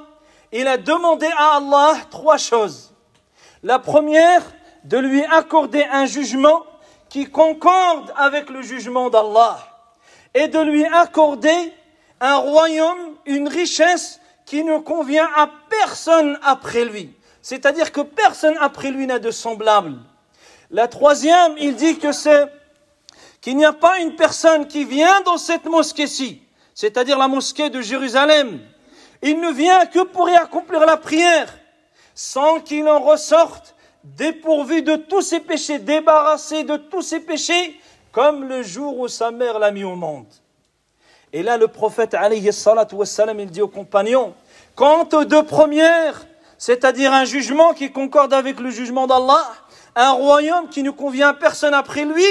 il 0.53 0.67
a 0.67 0.77
demandé 0.77 1.29
à 1.37 1.59
Allah 1.59 1.95
trois 2.11 2.39
choses. 2.39 2.86
La 3.63 3.79
première, 3.79 4.43
de 4.85 4.99
lui 4.99 5.25
accorder 5.25 5.85
un 5.91 6.07
jugement 6.07 6.63
qui 7.09 7.27
concorde 7.27 8.13
avec 8.17 8.51
le 8.51 8.63
jugement 8.63 9.11
d'Allah 9.11 9.59
et 10.35 10.49
de 10.49 10.61
lui 10.61 10.85
accorder 10.85 11.73
un 12.21 12.37
royaume, 12.37 13.17
une 13.25 13.49
richesse 13.49 14.21
qui 14.45 14.63
ne 14.65 14.79
convient 14.79 15.29
à 15.37 15.51
personne 15.69 16.39
après 16.43 16.85
lui. 16.85 17.15
C'est-à-dire 17.43 17.93
que 17.93 18.01
personne 18.01 18.57
après 18.61 18.91
lui 18.91 19.07
n'a 19.07 19.19
de 19.19 19.31
semblable. 19.31 19.99
La 20.71 20.89
troisième, 20.89 21.55
il 21.59 21.77
dit 21.77 21.99
que 21.99 22.13
c'est 22.13 22.47
qu'il 23.41 23.57
n'y 23.57 23.65
a 23.65 23.73
pas 23.73 24.01
une 24.01 24.17
personne 24.17 24.67
qui 24.67 24.85
vient 24.85 25.21
dans 25.23 25.39
cette 25.39 25.65
mosquée-ci, 25.67 26.43
c'est-à-dire 26.75 27.19
la 27.19 27.29
mosquée 27.29 27.71
de 27.71 27.81
Jérusalem. 27.81 28.61
Il 29.23 29.41
ne 29.41 29.51
vient 29.53 29.87
que 29.87 30.03
pour 30.05 30.29
y 30.29 30.35
accomplir 30.35 30.81
la 30.81 30.97
prière, 30.97 31.53
sans 32.17 32.61
qu'il 32.61 32.89
en 32.89 32.99
ressorte 32.99 33.77
dépourvu 34.03 34.83
de 34.83 34.97
tous 34.97 35.21
ses 35.21 35.41
péchés, 35.41 35.79
débarrassé 35.79 36.65
de 36.65 36.77
tous 36.77 37.03
ses 37.03 37.21
péchés, 37.21 37.79
comme 38.11 38.45
le 38.45 38.63
jour 38.63 38.99
où 38.99 39.07
sa 39.07 39.31
mère 39.31 39.59
l'a 39.59 39.71
mis 39.71 39.85
au 39.85 39.95
monde. 39.95 40.27
Et 41.33 41.43
là, 41.43 41.59
le 41.59 41.69
prophète, 41.69 42.15
alayhi 42.15 42.51
wassalam, 42.93 43.39
il 43.39 43.51
dit 43.51 43.61
aux 43.61 43.69
compagnons, 43.69 44.35
quant 44.75 45.07
aux 45.13 45.25
deux 45.25 45.43
premières, 45.43 46.27
c'est-à-dire 46.57 47.13
un 47.13 47.27
jugement 47.27 47.75
qui 47.75 47.93
concorde 47.93 48.33
avec 48.33 48.61
le 48.61 48.71
jugement 48.71 49.07
d'Allah, 49.07 49.45
un 49.95 50.13
royaume 50.13 50.71
qui 50.71 50.83
ne 50.83 50.91
convient 50.91 51.29
à 51.29 51.35
personne 51.35 51.75
après 51.75 52.07
lui, 52.07 52.25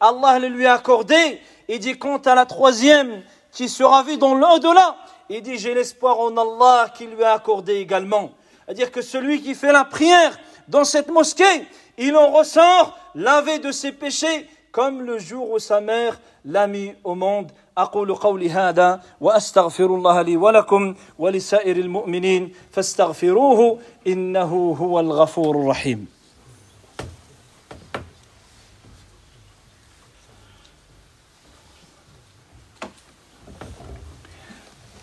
Allah 0.00 0.38
le 0.38 0.48
lui 0.48 0.66
a 0.66 0.74
accordé. 0.74 1.40
Il 1.68 1.78
dit, 1.78 1.98
quant 1.98 2.18
à 2.18 2.34
la 2.34 2.44
troisième, 2.44 3.22
qui 3.52 3.70
sera 3.70 4.02
vue 4.02 4.18
dans 4.18 4.34
l'au-delà, 4.34 4.96
il 5.30 5.40
dit, 5.40 5.56
j'ai 5.56 5.72
l'espoir 5.72 6.20
en 6.20 6.36
Allah 6.36 6.92
qui 6.94 7.06
lui 7.06 7.24
a 7.24 7.32
accordé 7.32 7.76
également. 7.76 8.32
C'est-à-dire 8.69 8.91
que 8.91 9.01
celui 9.01 9.41
qui 9.41 9.55
fait 9.55 9.71
la 9.71 9.85
prière 9.85 10.37
dans 10.67 10.83
cette 10.83 11.09
mosquée, 11.09 11.67
il 11.97 12.15
en 12.15 12.31
ressort 12.31 12.97
lavé 13.13 13.59
de 13.59 13.71
ses 13.71 13.91
péchés 13.91 14.47
comme 14.71 15.01
le 15.03 15.19
jour 15.19 15.51
où 15.51 15.59
sa 15.59 15.79
mère 15.81 16.19
l'a 16.43 16.67
mis 16.67 16.93
au 17.03 17.15
monde. 17.15 17.51
أقول 17.77 18.15
قولي 18.15 18.49
هذا 18.49 19.01
وأستغفر 19.21 19.85
الله 19.85 20.21
لي 20.21 20.37
ولكم 20.37 20.95
ولسائر 21.19 21.77
المؤمنين 21.77 22.53
فاستغفروه 22.71 23.79
إنه 24.07 24.75
هو 24.79 24.99
الغفور 24.99 25.55
الرحيم 25.61 26.07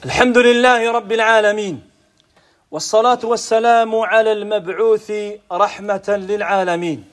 الحمد 0.04 0.38
لله 0.38 0.92
رب 0.92 1.12
العالمين 1.12 1.80
والصلاة 2.71 3.19
والسلام 3.23 3.95
على 3.95 4.31
المبعوث 4.31 5.11
رحمة 5.51 6.03
للعالمين 6.29 7.05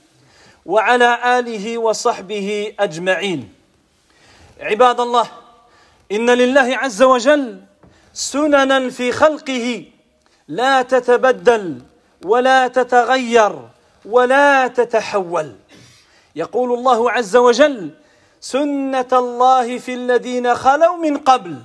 وعلى 0.66 1.38
آله 1.38 1.78
وصحبه 1.78 2.74
أجمعين. 2.80 3.54
عباد 4.60 5.00
الله 5.00 5.26
إن 6.12 6.30
لله 6.30 6.76
عز 6.76 7.02
وجل 7.02 7.60
سننا 8.12 8.90
في 8.90 9.12
خلقه 9.12 9.84
لا 10.48 10.82
تتبدل 10.82 11.82
ولا 12.24 12.68
تتغير 12.68 13.52
ولا 14.04 14.66
تتحول. 14.68 15.52
يقول 16.36 16.72
الله 16.72 17.10
عز 17.10 17.36
وجل 17.36 17.90
سنة 18.40 19.12
الله 19.12 19.78
في 19.78 19.94
الذين 19.94 20.54
خلوا 20.54 20.96
من 20.96 21.16
قبل 21.16 21.56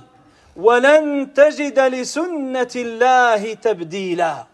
ولن 0.60 1.32
تجد 1.34 1.78
لسنة 1.78 2.74
الله 2.76 3.54
تبديلا. 3.54 4.46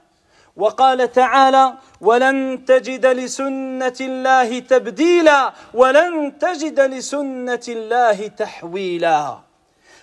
وقال 0.56 1.12
تعالى 1.12 1.75
ولن 2.00 2.64
تجد 2.64 3.06
لسنة 3.06 3.98
الله 4.00 4.58
تبديلا 4.58 5.52
ولن 5.75 6.38
تجد 6.38 6.80
لسنة 6.80 7.66
الله 7.68 8.26
تحويلا. 8.26 9.38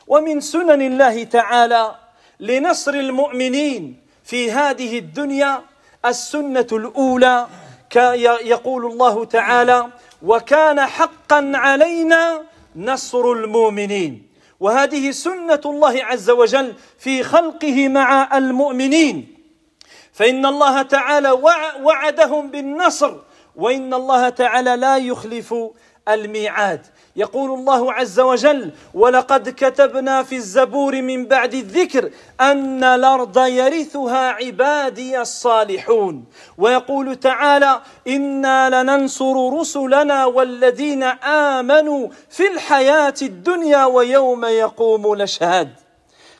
ومن 0.07 0.39
سنن 0.39 0.81
الله 0.81 1.23
تعالى 1.23 1.95
لنصر 2.39 2.93
المؤمنين 2.93 3.97
في 4.23 4.51
هذه 4.51 4.99
الدنيا 4.99 5.61
السنة 6.05 6.67
الأولى 6.71 7.47
يقول 8.53 8.85
الله 8.85 9.25
تعالى 9.25 9.87
وكان 10.23 10.79
حقا 10.85 11.51
علينا 11.55 12.41
نصر 12.75 13.31
المؤمنين. 13.31 14.32
وهذه 14.63 15.11
سنة 15.11 15.61
الله 15.65 16.03
عز 16.03 16.29
وجل 16.29 16.73
في 16.99 17.23
خلقه 17.23 17.87
مع 17.87 18.37
المؤمنين. 18.37 19.37
فإن 20.13 20.45
الله 20.45 20.81
تعالى 20.81 21.31
وعدهم 21.81 22.51
بالنصر 22.51 23.15
وإن 23.55 23.93
الله 23.93 24.29
تعالى 24.29 24.75
لا 24.75 24.97
يخلف 24.97 25.55
الميعاد. 26.09 26.87
يقول 27.15 27.51
الله 27.59 27.93
عز 27.93 28.19
وجل 28.19 28.71
ولقد 28.93 29.49
كتبنا 29.49 30.23
في 30.23 30.35
الزبور 30.35 31.01
من 31.01 31.25
بعد 31.25 31.53
الذكر 31.53 32.09
أن 32.41 32.83
الأرض 32.83 33.37
يرثها 33.37 34.29
عبادي 34.29 35.21
الصالحون 35.21 36.25
ويقول 36.57 37.15
تعالى 37.15 37.81
إنا 38.07 38.83
لننصر 38.83 39.59
رسلنا 39.59 40.25
والذين 40.25 41.03
آمنوا 41.53 42.09
في 42.29 42.47
الحياة 42.47 43.13
الدنيا 43.21 43.85
ويوم 43.85 44.45
يقوم 44.45 45.13
الأشهاد 45.13 45.69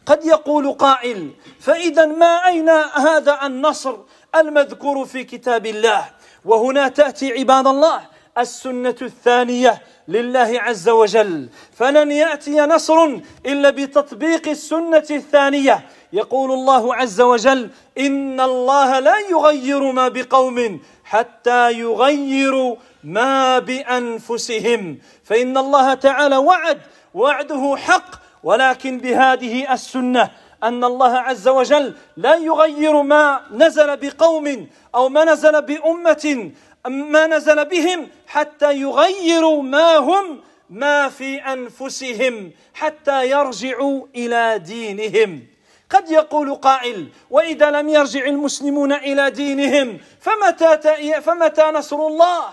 قد 0.06 0.26
يقول 0.26 0.72
قائل 0.74 1.32
فإذا 1.60 2.06
ما 2.06 2.48
أين 2.48 2.70
هذا 2.94 3.40
النصر 3.44 3.96
المذكور 4.36 5.06
في 5.06 5.24
كتاب 5.24 5.66
الله؟ 5.66 6.06
وهنا 6.46 6.88
تأتي 6.88 7.32
عباد 7.32 7.68
الله 7.68 8.13
السنة 8.38 8.96
الثانية 9.02 9.82
لله 10.08 10.60
عز 10.60 10.90
وجل. 10.90 11.50
فلن 11.74 12.12
يأتي 12.12 12.60
نصر 12.60 13.20
إلا 13.46 13.70
بتطبيق 13.70 14.48
السنة 14.48 15.08
الثانية. 15.12 15.86
يقول 16.14 16.52
الله 16.52 16.96
عز 16.96 17.22
وجل 17.22 17.70
إن 17.98 18.42
الله 18.42 19.00
لا 19.00 19.20
يغير 19.20 19.92
ما 19.92 20.08
بقوم 20.08 20.82
حتى 21.04 21.72
يغيروا 21.72 22.76
ما 23.04 23.60
بأنفسهم. 23.60 24.98
فإن 25.24 25.58
الله 25.58 25.94
تعالى 25.94 26.38
وعد 26.38 26.82
وعده 27.14 27.76
حق. 27.78 28.24
ولكن 28.44 28.98
بهذه 28.98 29.74
السنة 29.74 30.30
أن 30.64 30.84
الله 30.84 31.18
عز 31.18 31.48
وجل 31.48 31.96
لا 32.18 32.36
يغير 32.36 33.02
ما 33.02 33.42
نزل 33.52 33.98
بقوم 33.98 34.68
أو 34.96 35.10
ما 35.10 35.26
نزل 35.26 35.62
بأمة 35.62 36.52
ما 36.88 37.28
نزل 37.28 37.66
بهم 37.66 38.10
حتى 38.28 38.82
يغيروا 38.82 39.64
ما 39.64 39.98
هم 39.98 40.42
ما 40.70 41.10
في 41.10 41.38
أنفسهم 41.38 42.52
حتى 42.74 43.30
يرجعوا 43.30 44.08
إلى 44.16 44.60
دينهم. 44.60 45.48
قد 45.90 46.12
يقول 46.12 46.56
قائل 46.56 47.08
وإذا 47.30 47.72
لم 47.72 47.90
يرجع 47.90 48.26
المسلمون 48.26 48.94
إلى 48.94 49.32
دينهم 49.32 50.00
فمتى 50.20 51.22
فمتى 51.22 51.64
نصر 51.64 51.96
الله؟ 51.96 52.44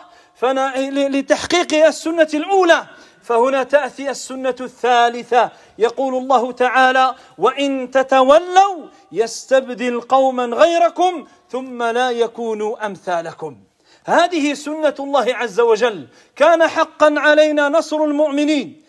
لتحقيق 1.08 1.86
السنة 1.86 2.28
الأولى. 2.34 2.86
فهنا 3.22 3.62
تأتي 3.62 4.10
السنة 4.10 4.54
الثالثة. 4.60 5.50
يقول 5.78 6.14
الله 6.14 6.52
تعالى 6.52 7.14
وإن 7.38 7.90
تتولوا 7.90 8.86
يستبدل 9.12 10.00
قوما 10.00 10.44
غيركم 10.44 11.26
ثم 11.50 11.82
لا 11.82 12.10
يكونوا 12.10 12.86
أمثالكم. 12.86 13.69
هذه 14.04 14.54
سنة 14.54 14.94
الله 15.00 15.34
عز 15.34 15.60
وجل. 15.60 16.08
كان 16.36 16.68
حقا 16.68 17.14
علينا 17.18 17.68
نصر 17.68 18.04
المؤمنين. 18.04 18.82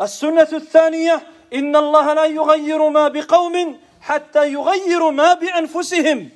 السنة 0.00 0.48
الثانية 0.52 1.26
إن 1.54 1.76
الله 1.76 2.12
لا 2.12 2.24
يغير 2.24 2.88
ما 2.88 3.08
بقوم 3.08 3.80
حتى 4.00 4.52
يغيروا 4.52 5.10
ما 5.10 5.32
بأنفسهم. 5.34 6.30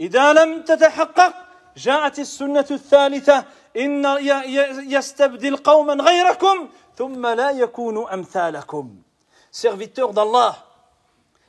إذا 0.00 0.32
لم 0.32 0.62
تتحقق 0.62 1.34
جاءت 1.76 2.18
السنة 2.18 2.66
الثالثة 2.70 3.44
إن 3.76 4.06
يستبدل 4.88 5.56
قوما 5.56 5.94
غيركم 5.94 6.68
ثم 6.96 7.26
لا 7.26 7.50
يكونوا 7.50 8.14
أمثالكم. 8.14 8.90
Serviteurs 9.50 10.12
d'Allah, 10.12 10.56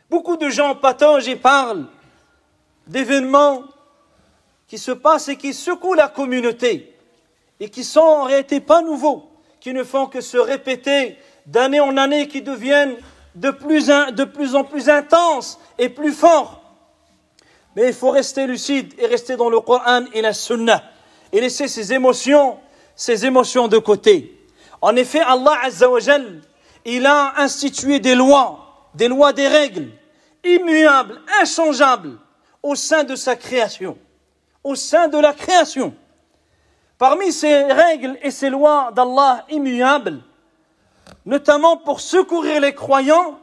beaucoup 0.09 0.37
de 0.37 0.49
gens 0.49 0.73
patogent 0.75 1.27
et 1.27 1.35
parlent 1.35 1.85
d'événements 2.87 3.63
qui 4.69 4.77
se 4.77 4.91
passent 4.91 5.27
et 5.27 5.35
qui 5.35 5.53
secouent 5.53 5.95
la 5.95 6.07
communauté 6.07 6.95
et 7.59 7.69
qui 7.69 7.83
sont 7.83 7.99
en 7.99 8.23
réalité 8.23 8.61
pas 8.61 8.81
nouveaux, 8.81 9.27
qui 9.59 9.73
ne 9.73 9.83
font 9.83 10.05
que 10.05 10.21
se 10.21 10.37
répéter 10.37 11.17
d'année 11.47 11.79
en 11.79 11.97
année, 11.97 12.27
qui 12.27 12.41
deviennent 12.41 12.95
de 13.35 13.49
plus, 13.49 13.89
en 13.89 14.63
plus 14.63 14.89
intenses 14.89 15.59
et 15.77 15.89
plus 15.89 16.13
forts. 16.13 16.61
Mais 17.75 17.87
il 17.87 17.93
faut 17.93 18.11
rester 18.11 18.45
lucide 18.45 18.93
et 18.99 19.07
rester 19.07 19.35
dans 19.35 19.49
le 19.49 19.59
Coran 19.59 20.05
et 20.13 20.21
la 20.21 20.33
Sunna 20.33 20.83
et 21.33 21.41
laisser 21.41 21.67
ses 21.67 21.91
émotions, 21.91 22.59
ses 22.95 23.25
émotions 23.25 23.67
de 23.67 23.79
côté. 23.79 24.37
En 24.81 24.95
effet, 24.95 25.19
Allah 25.19 25.57
Azzawajal, 25.63 26.41
il 26.85 27.05
a 27.07 27.33
institué 27.41 27.99
des 27.99 28.15
lois, 28.15 28.87
des 28.93 29.07
lois, 29.07 29.33
des 29.33 29.47
règles 29.47 29.89
immuables, 30.43 31.19
inchangeables 31.41 32.19
au 32.61 32.75
sein 32.75 33.03
de 33.03 33.15
sa 33.15 33.35
création 33.35 33.97
au 34.63 34.75
sein 34.75 35.07
de 35.07 35.17
la 35.17 35.33
création. 35.33 35.93
Parmi 36.97 37.31
ces 37.31 37.63
règles 37.63 38.17
et 38.21 38.31
ces 38.31 38.49
lois 38.49 38.91
d'Allah 38.93 39.45
immuables, 39.49 40.21
notamment 41.25 41.77
pour 41.77 42.01
secourir 42.01 42.59
les 42.59 42.73
croyants, 42.73 43.39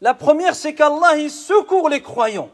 la 0.00 0.14
première 0.14 0.54
c'est 0.54 0.74
qu'Allah 0.74 1.16
il 1.16 1.30
secourt 1.30 1.88
les 1.88 2.02
croyants. 2.02 2.50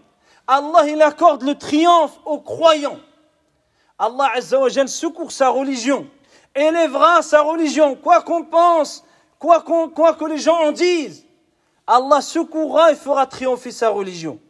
Allah 0.46 0.88
il 0.88 1.00
accorde 1.00 1.42
le 1.42 1.54
triomphe 1.54 2.18
aux 2.24 2.40
croyants. 2.40 2.98
Allah 3.98 4.30
Azzawajal 4.34 4.88
secourt 4.88 5.30
sa 5.30 5.50
religion, 5.50 6.08
élèvera 6.54 7.22
sa 7.22 7.42
religion, 7.42 7.94
quoi 7.94 8.22
qu'on 8.22 8.44
pense, 8.44 9.04
quoi, 9.38 9.62
quoi 9.62 10.14
que 10.14 10.24
les 10.24 10.38
gens 10.38 10.56
en 10.56 10.72
disent. 10.72 11.24
Allah 11.86 12.20
secourra 12.20 12.92
et 12.92 12.96
fera 12.96 13.26
triompher 13.26 13.70
sa 13.70 13.90
religion. 13.90 14.40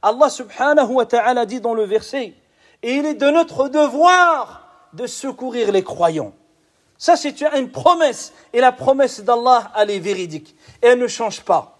Allah 0.00 0.30
subhanahu 0.30 0.92
wa 0.92 1.06
ta'ala 1.06 1.44
dit 1.46 1.60
dans 1.60 1.74
le 1.74 1.84
verset, 1.84 2.34
et 2.86 2.98
il 2.98 3.04
est 3.04 3.14
de 3.14 3.28
notre 3.28 3.68
devoir 3.68 4.68
de 4.92 5.08
secourir 5.08 5.72
les 5.72 5.82
croyants. 5.82 6.32
Ça, 6.96 7.16
c'est 7.16 7.42
une 7.42 7.72
promesse. 7.72 8.32
Et 8.52 8.60
la 8.60 8.70
promesse 8.70 9.20
d'Allah, 9.24 9.72
elle 9.76 9.90
est 9.90 9.98
véridique. 9.98 10.54
Et 10.80 10.86
elle 10.86 11.00
ne 11.00 11.08
change 11.08 11.40
pas. 11.40 11.76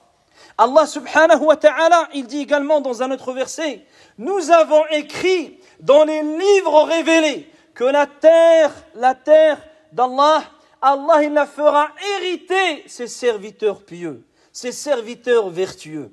Allah 0.59 0.85
subhanahu 0.85 1.45
wa 1.45 1.57
ta'ala, 1.57 2.09
il 2.13 2.27
dit 2.27 2.41
également 2.41 2.81
dans 2.81 3.05
un 3.05 3.13
autre 3.13 3.33
verset, 3.33 3.87
nous 4.19 4.51
avons 4.51 4.85
écrit 4.91 5.61
dans 5.79 6.03
les 6.03 6.23
livres 6.23 6.83
révélés 6.83 7.49
que 7.73 7.85
la 7.85 8.09
terre, 8.09 8.73
la 8.97 9.15
terre 9.15 9.59
d'Allah, 9.93 10.43
Allah, 10.83 11.23
il 11.23 11.33
la 11.33 11.47
fera 11.47 11.91
hériter 12.17 12.83
ses 12.89 13.07
serviteurs 13.07 13.85
pieux, 13.85 14.27
ses 14.51 14.73
serviteurs 14.73 15.51
vertueux. 15.51 16.11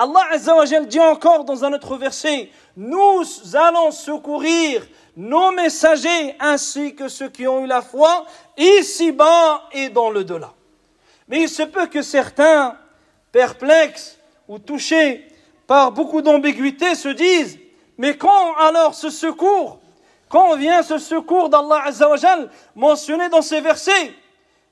Allah 0.00 0.28
Azzawajal 0.30 0.86
dit 0.86 1.00
encore 1.00 1.44
dans 1.44 1.64
un 1.64 1.72
autre 1.72 1.96
verset, 1.96 2.50
nous 2.76 3.24
allons 3.52 3.90
secourir 3.90 4.86
nos 5.16 5.50
messagers 5.50 6.36
ainsi 6.38 6.94
que 6.94 7.08
ceux 7.08 7.28
qui 7.28 7.48
ont 7.48 7.64
eu 7.64 7.66
la 7.66 7.82
foi 7.82 8.24
ici-bas 8.56 9.64
et 9.72 9.88
dans 9.88 10.10
le 10.10 10.22
delà. 10.22 10.52
Mais 11.26 11.42
il 11.42 11.48
se 11.48 11.64
peut 11.64 11.88
que 11.88 12.00
certains, 12.02 12.78
perplexes 13.32 14.16
ou 14.46 14.60
touchés 14.60 15.26
par 15.66 15.90
beaucoup 15.90 16.22
d'ambiguïté, 16.22 16.94
se 16.94 17.08
disent 17.08 17.58
Mais 17.98 18.16
quand 18.16 18.54
alors 18.54 18.94
ce 18.94 19.10
secours 19.10 19.80
Quand 20.28 20.54
vient 20.56 20.84
ce 20.84 20.98
secours 20.98 21.48
d'Allah 21.48 21.82
Azzawajal 21.86 22.50
mentionné 22.76 23.28
dans 23.28 23.42
ces 23.42 23.60
versets 23.60 24.14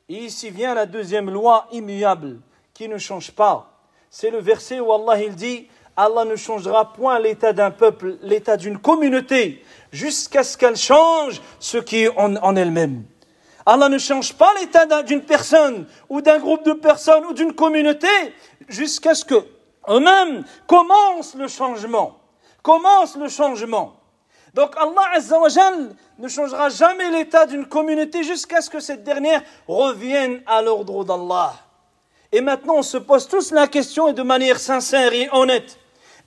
Et 0.08 0.26
ici 0.26 0.50
vient 0.50 0.72
la 0.74 0.86
deuxième 0.86 1.30
loi 1.30 1.66
immuable 1.72 2.38
qui 2.72 2.88
ne 2.88 2.96
change 2.96 3.32
pas. 3.32 3.75
C'est 4.10 4.30
le 4.30 4.38
verset 4.38 4.80
où 4.80 4.92
Allah 4.92 5.22
il 5.22 5.34
dit 5.34 5.68
Allah 5.96 6.26
ne 6.26 6.36
changera 6.36 6.92
point 6.92 7.18
l'état 7.18 7.54
d'un 7.54 7.70
peuple, 7.70 8.18
l'état 8.22 8.58
d'une 8.58 8.78
communauté, 8.78 9.64
jusqu'à 9.92 10.44
ce 10.44 10.58
qu'elle 10.58 10.76
change 10.76 11.40
ce 11.58 11.78
qui 11.78 12.02
est 12.04 12.12
en, 12.18 12.56
elle-même. 12.56 13.04
Allah 13.64 13.88
ne 13.88 13.98
change 13.98 14.34
pas 14.34 14.52
l'état 14.60 15.02
d'une 15.02 15.22
personne 15.22 15.86
ou 16.08 16.20
d'un 16.20 16.38
groupe 16.38 16.64
de 16.64 16.74
personnes 16.74 17.24
ou 17.24 17.32
d'une 17.32 17.54
communauté 17.54 18.06
jusqu'à 18.68 19.14
ce 19.14 19.24
que 19.24 19.42
eux-mêmes 19.88 20.44
commencent 20.66 21.34
le 21.34 21.48
changement. 21.48 22.18
Commence 22.62 23.16
le 23.16 23.28
changement. 23.28 23.96
Donc 24.52 24.74
Allah 24.76 25.18
ne 26.18 26.28
changera 26.28 26.68
jamais 26.68 27.10
l'état 27.10 27.46
d'une 27.46 27.66
communauté 27.66 28.22
jusqu'à 28.22 28.60
ce 28.60 28.70
que 28.70 28.80
cette 28.80 29.02
dernière 29.02 29.42
revienne 29.66 30.42
à 30.46 30.62
l'ordre 30.62 31.04
d'Allah. 31.04 31.54
Et 32.32 32.40
maintenant 32.40 32.76
on 32.76 32.82
se 32.82 32.98
pose 32.98 33.28
tous 33.28 33.52
la 33.52 33.66
question 33.66 34.08
et 34.08 34.12
de 34.12 34.22
manière 34.22 34.58
sincère 34.58 35.12
et 35.12 35.28
honnête. 35.32 35.78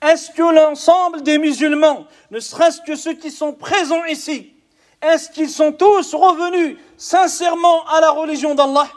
Est-ce 0.01 0.31
que 0.31 0.41
l'ensemble 0.41 1.23
des 1.23 1.38
musulmans, 1.38 2.05
ne 2.31 2.39
serait-ce 2.39 2.81
que 2.81 2.95
ceux 2.95 3.13
qui 3.13 3.31
sont 3.31 3.53
présents 3.53 4.05
ici, 4.05 4.53
est-ce 5.01 5.29
qu'ils 5.29 5.49
sont 5.49 5.71
tous 5.71 6.13
revenus 6.13 6.77
sincèrement 6.97 7.85
à 7.88 8.01
la 8.01 8.12
religion 8.12 8.55
d'Allah? 8.55 8.88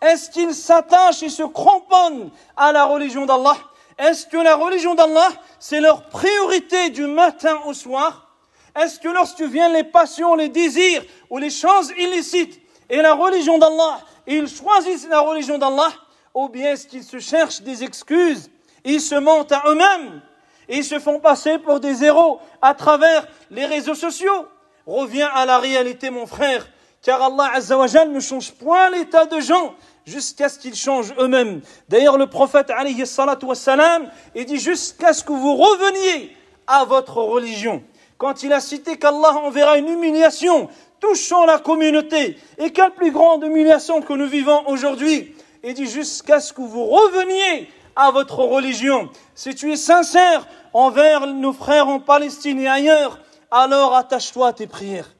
Est-ce 0.00 0.30
qu'ils 0.30 0.54
s'attachent 0.54 1.22
et 1.22 1.28
se 1.28 1.42
cramponnent 1.42 2.30
à 2.56 2.72
la 2.72 2.84
religion 2.84 3.26
d'Allah? 3.26 3.56
Est-ce 3.98 4.26
que 4.26 4.38
la 4.38 4.56
religion 4.56 4.94
d'Allah, 4.94 5.28
c'est 5.58 5.80
leur 5.80 6.08
priorité 6.08 6.88
du 6.88 7.06
matin 7.06 7.58
au 7.66 7.74
soir? 7.74 8.28
Est-ce 8.74 8.98
que 8.98 9.08
lorsque 9.08 9.42
viennent 9.42 9.74
les 9.74 9.84
passions, 9.84 10.34
les 10.34 10.48
désirs 10.48 11.02
ou 11.28 11.36
les 11.36 11.50
choses 11.50 11.92
illicites 11.98 12.58
et 12.88 13.02
la 13.02 13.12
religion 13.14 13.58
d'Allah, 13.58 14.00
ils 14.26 14.48
choisissent 14.48 15.08
la 15.08 15.20
religion 15.20 15.58
d'Allah? 15.58 15.90
Ou 16.34 16.48
bien 16.48 16.72
est-ce 16.72 16.86
qu'ils 16.86 17.04
se 17.04 17.18
cherchent 17.18 17.62
des 17.62 17.82
excuses 17.82 18.50
Ils 18.84 19.00
se 19.00 19.14
mentent 19.16 19.52
à 19.52 19.62
eux-mêmes 19.66 20.22
et 20.68 20.78
ils 20.78 20.84
se 20.84 20.98
font 21.00 21.18
passer 21.18 21.58
pour 21.58 21.80
des 21.80 22.04
héros 22.04 22.38
à 22.62 22.74
travers 22.74 23.26
les 23.50 23.66
réseaux 23.66 23.96
sociaux. 23.96 24.46
Reviens 24.86 25.28
à 25.34 25.44
la 25.44 25.58
réalité, 25.58 26.10
mon 26.10 26.26
frère, 26.26 26.66
car 27.02 27.20
Allah 27.20 27.50
Azzawajal 27.54 28.10
ne 28.10 28.20
change 28.20 28.52
point 28.52 28.90
l'état 28.90 29.26
de 29.26 29.40
gens 29.40 29.74
jusqu'à 30.06 30.48
ce 30.48 30.58
qu'ils 30.58 30.76
changent 30.76 31.12
eux-mêmes. 31.18 31.60
D'ailleurs, 31.88 32.18
le 32.18 32.28
prophète 32.28 32.70
alayhi 32.70 32.94
dit 32.94 34.58
jusqu'à 34.58 35.12
ce 35.12 35.24
que 35.24 35.32
vous 35.32 35.56
reveniez 35.56 36.36
à 36.66 36.84
votre 36.84 37.16
religion. 37.16 37.82
Quand 38.16 38.42
il 38.42 38.52
a 38.52 38.60
cité 38.60 38.96
qu'Allah 38.96 39.38
enverra 39.38 39.78
une 39.78 39.88
humiliation 39.88 40.68
touchant 41.00 41.46
la 41.46 41.58
communauté, 41.58 42.36
et 42.58 42.70
quelle 42.70 42.90
plus 42.90 43.10
grande 43.10 43.42
humiliation 43.42 44.02
que 44.02 44.12
nous 44.12 44.28
vivons 44.28 44.68
aujourd'hui, 44.68 45.34
il 45.62 45.74
dit 45.74 45.86
jusqu'à 45.86 46.40
ce 46.40 46.52
que 46.52 46.62
vous 46.62 46.86
reveniez 46.86 47.70
à 47.96 48.10
votre 48.10 48.38
religion. 48.38 49.10
Si 49.34 49.54
tu 49.54 49.72
es 49.72 49.76
sincère 49.76 50.46
envers 50.72 51.26
nos 51.26 51.52
frères 51.52 51.88
en 51.88 52.00
Palestine 52.00 52.60
et 52.60 52.68
ailleurs, 52.68 53.18
alors 53.50 53.94
attache-toi 53.94 54.48
à 54.48 54.52
tes 54.52 54.66
prières. 54.66 55.10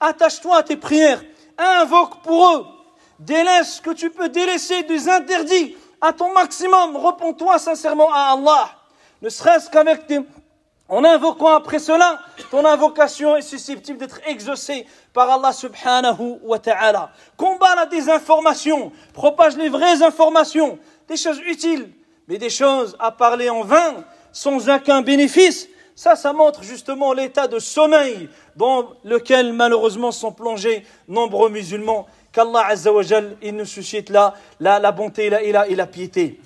Attache-toi 0.00 0.56
à 0.56 0.62
tes 0.62 0.76
prières. 0.76 1.22
Invoque 1.58 2.22
pour 2.22 2.50
eux. 2.50 2.66
Délaisse 3.18 3.76
ce 3.76 3.80
que 3.80 3.90
tu 3.90 4.10
peux 4.10 4.28
délaisser 4.28 4.82
des 4.84 5.08
interdits 5.08 5.76
à 6.00 6.12
ton 6.12 6.32
maximum. 6.32 6.96
Repends-toi 6.96 7.58
sincèrement 7.58 8.12
à 8.12 8.32
Allah. 8.32 8.70
Ne 9.22 9.28
serait-ce 9.28 9.70
qu'avec. 9.70 10.02
En 10.88 11.02
invoquant 11.02 11.54
après 11.54 11.78
cela, 11.78 12.20
ton 12.50 12.64
invocation 12.64 13.36
est 13.36 13.42
susceptible 13.42 13.98
d'être 13.98 14.20
exaucée 14.26 14.86
par 15.14 15.30
Allah 15.30 15.52
subhanahu 15.52 16.40
wa 16.42 16.58
ta'ala. 16.58 17.10
Combat 17.38 17.76
la 17.76 17.86
désinformation, 17.86 18.92
propage 19.14 19.56
les 19.56 19.70
vraies 19.70 20.02
informations, 20.02 20.78
des 21.08 21.16
choses 21.16 21.40
utiles, 21.46 21.88
mais 22.28 22.36
des 22.36 22.50
choses 22.50 22.96
à 22.98 23.12
parler 23.12 23.48
en 23.48 23.62
vain, 23.62 24.04
sans 24.32 24.68
aucun 24.68 25.00
bénéfice, 25.00 25.68
ça, 25.94 26.16
ça 26.16 26.32
montre 26.32 26.64
justement 26.64 27.12
l'état 27.12 27.46
de 27.46 27.60
sommeil 27.60 28.28
dans 28.56 28.88
lequel 29.04 29.52
malheureusement 29.52 30.10
sont 30.10 30.32
plongés 30.32 30.84
nombreux 31.06 31.48
musulmans, 31.48 32.06
qu'Allah 32.32 32.66
Azzawajal, 32.66 33.36
il 33.40 33.54
nous 33.54 33.64
suscite 33.64 34.10
là 34.10 34.34
la, 34.58 34.80
la 34.80 34.90
bonté 34.90 35.26
et 35.26 35.52
la, 35.52 35.68
et 35.68 35.74
la 35.76 35.86
piété. 35.86 36.40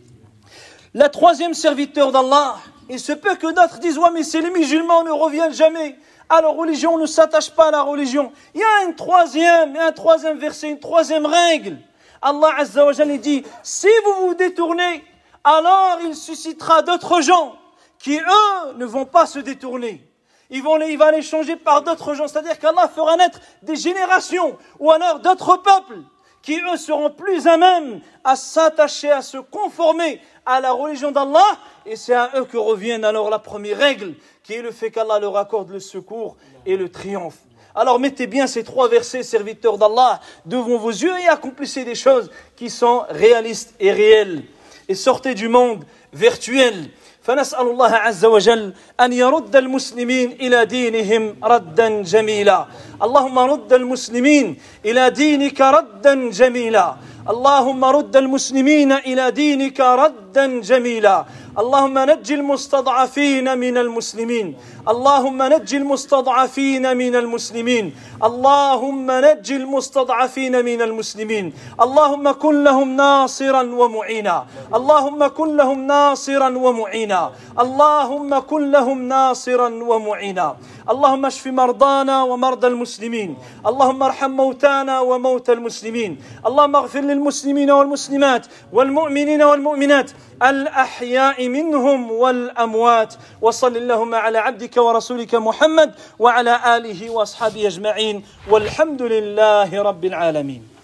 La 0.92 1.08
troisième 1.08 1.54
serviteur 1.54 2.12
d'Allah, 2.12 2.56
il 2.90 3.00
se 3.00 3.12
peut 3.12 3.36
que 3.36 3.46
d'autres 3.46 3.78
disent, 3.78 3.96
ouais, 3.96 4.10
mais 4.12 4.22
si 4.22 4.38
les 4.42 4.50
musulmans 4.50 5.04
ne 5.04 5.10
reviennent 5.10 5.54
jamais 5.54 5.96
à 6.28 6.40
la 6.40 6.48
religion, 6.48 6.94
on 6.94 6.98
ne 6.98 7.06
s'attache 7.06 7.50
pas 7.50 7.68
à 7.68 7.70
la 7.70 7.82
religion. 7.82 8.32
Il 8.54 8.60
y 8.60 8.64
a 8.64 8.84
une 8.84 8.94
troisième, 8.94 9.76
un 9.76 9.92
troisième 9.92 10.38
verset, 10.38 10.68
une 10.68 10.80
troisième 10.80 11.26
règle. 11.26 11.78
Allah 12.20 12.50
Azzawajal, 12.58 13.10
il 13.10 13.20
dit, 13.20 13.44
si 13.62 13.88
vous 14.04 14.26
vous 14.28 14.34
détournez, 14.34 15.04
alors 15.44 15.98
il 16.04 16.14
suscitera 16.14 16.82
d'autres 16.82 17.20
gens 17.22 17.56
qui, 17.98 18.18
eux, 18.18 18.72
ne 18.76 18.84
vont 18.84 19.04
pas 19.04 19.26
se 19.26 19.38
détourner. 19.38 20.04
Ils 20.50 20.62
vont 20.62 20.76
les, 20.76 20.92
il 20.92 20.98
va 20.98 21.10
les 21.10 21.22
changer 21.22 21.56
par 21.56 21.82
d'autres 21.82 22.14
gens. 22.14 22.26
C'est-à-dire 22.26 22.58
qu'Allah 22.58 22.88
fera 22.88 23.16
naître 23.16 23.38
des 23.62 23.76
générations 23.76 24.56
ou 24.78 24.90
alors 24.90 25.20
d'autres 25.20 25.56
peuples 25.56 26.00
qui, 26.42 26.58
eux, 26.60 26.76
seront 26.76 27.10
plus 27.10 27.46
à 27.46 27.56
même 27.56 28.00
à 28.24 28.36
s'attacher, 28.36 29.10
à 29.10 29.22
se 29.22 29.38
conformer 29.38 30.20
à 30.46 30.60
la 30.60 30.72
religion 30.72 31.10
d'Allah. 31.10 31.58
Et 31.86 31.96
c'est 31.96 32.14
à 32.14 32.30
eux 32.36 32.44
que 32.44 32.56
revienne 32.56 33.04
alors 33.04 33.30
la 33.30 33.38
première 33.38 33.78
règle, 33.78 34.14
qui 34.42 34.54
est 34.54 34.62
le 34.62 34.70
fait 34.70 34.90
qu'Allah 34.90 35.18
leur 35.18 35.36
accorde 35.36 35.70
le 35.70 35.80
secours 35.80 36.36
et 36.66 36.76
le 36.76 36.88
triomphe. 36.88 37.38
Alors 37.74 38.00
mettez 38.00 38.26
bien 38.26 38.46
ces 38.46 38.64
trois 38.64 38.88
versets, 38.88 39.22
serviteurs 39.22 39.78
d'Allah, 39.78 40.20
devant 40.46 40.78
vos 40.78 40.90
yeux 40.90 41.16
et 41.20 41.28
accomplissez 41.28 41.84
des 41.84 41.94
choses 41.94 42.30
qui 42.56 42.70
sont 42.70 43.04
réalistes 43.08 43.74
et 43.78 43.92
réelles. 43.92 44.44
Et 44.88 44.94
sortez 44.94 45.34
du 45.34 45.48
monde 45.48 45.84
virtuel 46.12 46.90
فنسأل 47.28 47.66
الله 47.70 47.92
عز 47.92 48.24
وجل 48.24 48.72
أن 49.00 49.12
يرد 49.12 49.56
المسلمين 49.56 50.32
إلى 50.40 50.64
دينهم 50.64 51.36
ردا 51.44 52.02
جميلا. 52.02 52.66
اللهم 53.02 53.38
رد 53.38 53.72
المسلمين 53.72 54.56
إلى 54.84 55.10
دينك 55.10 55.60
ردا 55.60 56.30
جميلا. 56.30 56.96
اللهم 57.28 57.84
رد 57.84 58.16
المسلمين 58.16 58.92
إلى 58.92 59.30
دينك 59.30 59.80
ردا 59.80 60.60
جميلا. 60.60 61.16
اللهم 61.58 61.98
نج 61.98 62.32
المستضعفين 62.32 63.58
من 63.58 63.76
المسلمين. 63.76 64.46
اللهم 64.88 65.42
نج 65.42 65.74
المستضعفين 65.74 66.96
من 66.96 67.16
المسلمين. 67.16 67.94
اللهم 68.24 69.10
نج 69.10 69.52
المستضعفين 69.52 70.64
من 70.64 70.82
المسلمين. 70.82 71.52
اللهم 71.80 72.30
كن 72.30 72.64
لهم 72.64 72.96
ناصرا 72.96 73.62
ومعينا. 73.62 74.46
اللهم 74.74 75.26
كن 75.26 75.56
لهم 75.56 75.78
ناصرا 75.86 76.48
ومعينا. 76.58 77.32
اللهم 77.60 78.38
كن 78.38 78.70
لهم 78.70 78.98
ناصرا 79.08 79.68
ومعينا. 79.68 80.56
اللهم 80.90 81.26
اشف 81.26 81.46
مرضانا 81.46 82.22
ومرضى 82.22 82.66
المسلمين. 82.66 83.36
اللهم 83.66 84.02
ارحم 84.02 84.30
موتانا 84.30 85.00
وموتى 85.00 85.52
المسلمين. 85.52 86.16
اللهم 86.46 86.76
اغفر 86.76 87.00
للمسلمين 87.00 87.70
والمسلمات 87.70 88.46
والمؤمنين 88.72 89.42
والمؤمنات. 89.42 90.10
الأحياء 90.42 91.48
منهم 91.48 92.10
والأموات. 92.12 93.14
وصل 93.42 93.76
اللهم 93.76 94.14
على 94.14 94.38
ورسولك 94.78 95.34
محمد 95.34 95.94
وعلى 96.18 96.76
آله 96.76 97.10
وأصحابه 97.10 97.66
أجمعين 97.66 98.24
والحمد 98.50 99.02
لله 99.02 99.82
رب 99.82 100.04
العالمين. 100.04 100.77